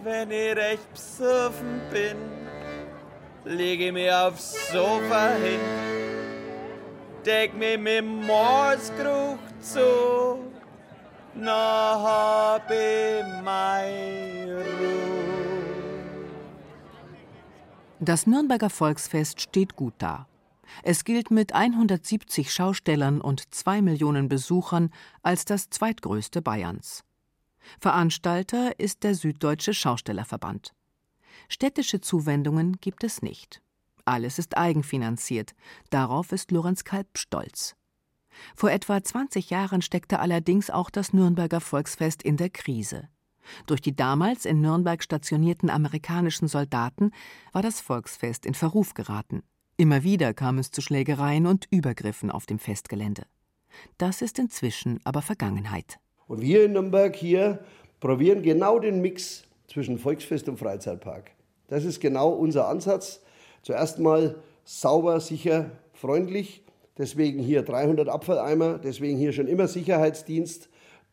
Wenn 0.04 0.32
ich 0.32 0.56
recht 0.56 0.94
besoffen 0.94 1.82
bin, 1.92 2.18
lege 3.46 3.92
mich 3.92 4.12
aufs 4.12 4.72
Sofa 4.72 5.34
hin, 5.36 5.60
deck 7.26 7.54
mich 7.56 7.78
mit 7.78 8.06
Morsgeruch 8.06 9.38
zu 9.62 10.52
na 11.34 12.02
hab 12.02 12.70
ich 12.70 13.24
meine 13.44 14.58
Ruhe. 14.58 15.32
Das 18.00 18.28
Nürnberger 18.28 18.70
Volksfest 18.70 19.42
steht 19.42 19.76
gut 19.76 19.94
da. 20.00 20.28
Es 20.84 21.04
gilt 21.04 21.32
mit 21.32 21.54
170 21.54 22.52
Schaustellern 22.54 23.22
und 23.22 23.54
zwei 23.54 23.82
Millionen 23.82 24.30
Besuchern 24.30 24.92
als 25.22 25.46
das 25.46 25.70
zweitgrößte 25.70 26.42
Bayerns. 26.42 27.04
Veranstalter 27.80 28.80
ist 28.80 29.04
der 29.04 29.16
Süddeutsche 29.16 29.74
Schaustellerverband. 29.74 30.74
Städtische 31.52 32.00
Zuwendungen 32.00 32.78
gibt 32.80 33.04
es 33.04 33.22
nicht. 33.22 33.62
Alles 34.06 34.40
ist 34.40 34.56
eigenfinanziert. 34.56 35.52
Darauf 35.90 36.32
ist 36.32 36.50
Lorenz 36.50 36.86
Kalb 36.86 37.18
stolz. 37.18 37.76
Vor 38.56 38.72
etwa 38.72 39.04
20 39.04 39.50
Jahren 39.50 39.82
steckte 39.82 40.20
allerdings 40.20 40.70
auch 40.70 40.90
das 40.90 41.12
Nürnberger 41.12 41.60
Volksfest 41.60 42.24
in 42.24 42.38
der 42.38 42.50
Krise. 42.50 43.10
Durch 43.66 43.82
die 43.82 43.94
damals 43.94 44.46
in 44.46 44.62
Nürnberg 44.62 45.04
stationierten 45.04 45.70
amerikanischen 45.70 46.48
Soldaten 46.48 47.12
war 47.52 47.62
das 47.62 47.82
Volksfest 47.82 48.46
in 48.46 48.54
Verruf 48.54 48.94
geraten. 48.94 49.44
Immer 49.76 50.04
wieder 50.04 50.34
kam 50.34 50.58
es 50.58 50.72
zu 50.72 50.82
Schlägereien 50.82 51.48
und 51.48 51.68
Übergriffen 51.70 52.32
auf 52.32 52.46
dem 52.46 52.60
Festgelände. 52.60 53.26
Das 53.98 54.22
ist 54.22 54.40
inzwischen 54.40 55.02
aber 55.04 55.22
Vergangenheit. 55.22 56.00
Und 56.28 56.40
wir 56.40 56.64
in 56.64 56.72
Nürnberg 56.72 57.14
hier 57.14 57.66
probieren 58.00 58.42
genau 58.42 58.80
den 58.80 59.02
Mix 59.02 59.44
zwischen 59.68 60.00
Volksfest 60.00 60.48
und 60.48 60.58
Freizeitpark. 60.58 61.32
Das 61.72 61.86
ist 61.86 62.00
genau 62.00 62.30
unser 62.30 62.68
Ansatz. 62.68 63.22
Zuerst 63.64 63.98
mal 63.98 64.36
sauber, 64.66 65.20
sicher, 65.20 65.72
freundlich 65.94 66.64
Deswegen 66.98 67.40
hier 67.40 67.64
300 67.64 68.10
Abfalleimer, 68.10 68.78
deswegen 68.78 69.18
hier 69.18 69.34
schon 69.34 69.48
immer 69.48 69.68
Sicherheitsdienst, 69.68 70.70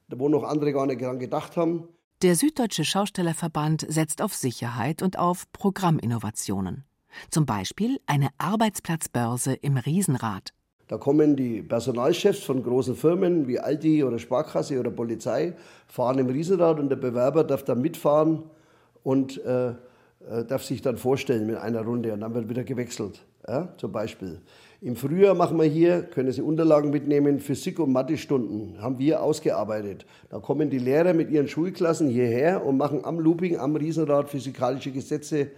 wo 0.08 0.28
noch 0.28 0.44
andere 0.44 0.72
gar 0.72 0.86
nicht 0.86 1.00
daran 1.00 1.18
gedacht 1.18 1.56
haben. 1.56 1.88
Der 2.20 2.34
Süddeutsche 2.34 2.84
Schaustellerverband 2.84 3.86
setzt 3.88 4.20
auf 4.20 4.34
Sicherheit 4.34 5.02
und 5.02 5.18
auf 5.18 5.44
Programminnovationen. 5.52 6.84
Zum 7.30 7.46
Beispiel 7.46 8.00
eine 8.06 8.28
Arbeitsplatzbörse 8.38 9.54
im 9.54 9.76
Riesenrad. 9.76 10.52
Da 10.88 10.98
kommen 10.98 11.36
die 11.36 11.62
Personalchefs 11.62 12.42
von 12.42 12.62
großen 12.62 12.96
Firmen 12.96 13.46
wie 13.46 13.58
Aldi 13.58 14.04
oder 14.04 14.18
Sparkasse 14.18 14.80
oder 14.80 14.90
Polizei, 14.90 15.54
fahren 15.86 16.18
im 16.18 16.28
Riesenrad 16.28 16.80
und 16.80 16.88
der 16.88 16.96
Bewerber 16.96 17.44
darf 17.44 17.62
dann 17.62 17.80
mitfahren 17.80 18.42
und 19.04 19.38
äh, 19.44 19.74
äh 20.20 20.44
darf 20.44 20.64
sich 20.64 20.82
dann 20.82 20.96
vorstellen 20.96 21.46
mit 21.46 21.56
einer 21.56 21.82
Runde 21.82 22.12
und 22.12 22.20
dann 22.20 22.34
wird 22.34 22.48
wieder 22.48 22.64
gewechselt, 22.64 23.24
ja, 23.46 23.74
zum 23.76 23.92
Beispiel. 23.92 24.40
Im 24.80 24.94
Frühjahr 24.94 25.34
machen 25.34 25.58
wir 25.58 25.64
hier, 25.64 26.02
können 26.02 26.30
Sie 26.30 26.40
Unterlagen 26.40 26.90
mitnehmen, 26.90 27.40
Physik- 27.40 27.80
und 27.80 27.92
Mathe-Stunden 27.92 28.80
haben 28.80 28.98
wir 28.98 29.22
ausgearbeitet. 29.22 30.06
Da 30.30 30.38
kommen 30.38 30.70
die 30.70 30.78
Lehrer 30.78 31.14
mit 31.14 31.30
ihren 31.30 31.48
Schulklassen 31.48 32.08
hierher 32.08 32.64
und 32.64 32.76
machen 32.76 33.04
am 33.04 33.18
Looping, 33.18 33.58
am 33.58 33.74
Riesenrad 33.74 34.28
physikalische 34.28 34.92
Gesetze 34.92 35.50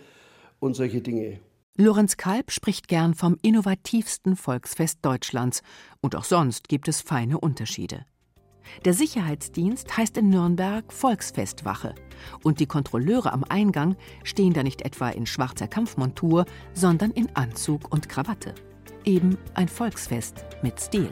und 0.59 0.75
solche 0.75 1.03
Dinge. 1.03 1.41
Lorenz 1.77 2.17
Kalb 2.17 2.51
spricht 2.51 2.89
gern 2.89 3.15
vom 3.15 3.37
innovativsten 3.43 4.37
Volksfest 4.37 4.99
Deutschlands 5.03 5.63
und 6.01 6.17
auch 6.17 6.25
sonst 6.25 6.69
gibt 6.69 6.89
es 6.89 7.01
feine 7.01 7.39
Unterschiede. 7.39 8.07
Der 8.85 8.95
Sicherheitsdienst 8.95 9.97
heißt 9.97 10.17
in 10.17 10.31
Nürnberg 10.31 10.93
Volksfestwache 10.93 11.95
und 12.43 12.61
die 12.61 12.67
Kontrolleure 12.67 13.33
am 13.33 13.45
Eingang 13.45 13.97
stehen 14.25 14.53
da 14.53 14.63
nicht 14.63 14.83
etwa 14.83 15.11
in 15.11 15.27
schwarzer 15.27 15.69
Kampfmontur, 15.69 16.45
sondern 16.73 17.11
in 17.11 17.35
Anzug 17.35 17.93
und 17.93 18.09
Krawatte 18.09 18.55
eben 19.05 19.39
ein 19.55 19.69
Volksfest 19.69 20.45
mit 20.63 20.81
Stil. 20.81 21.11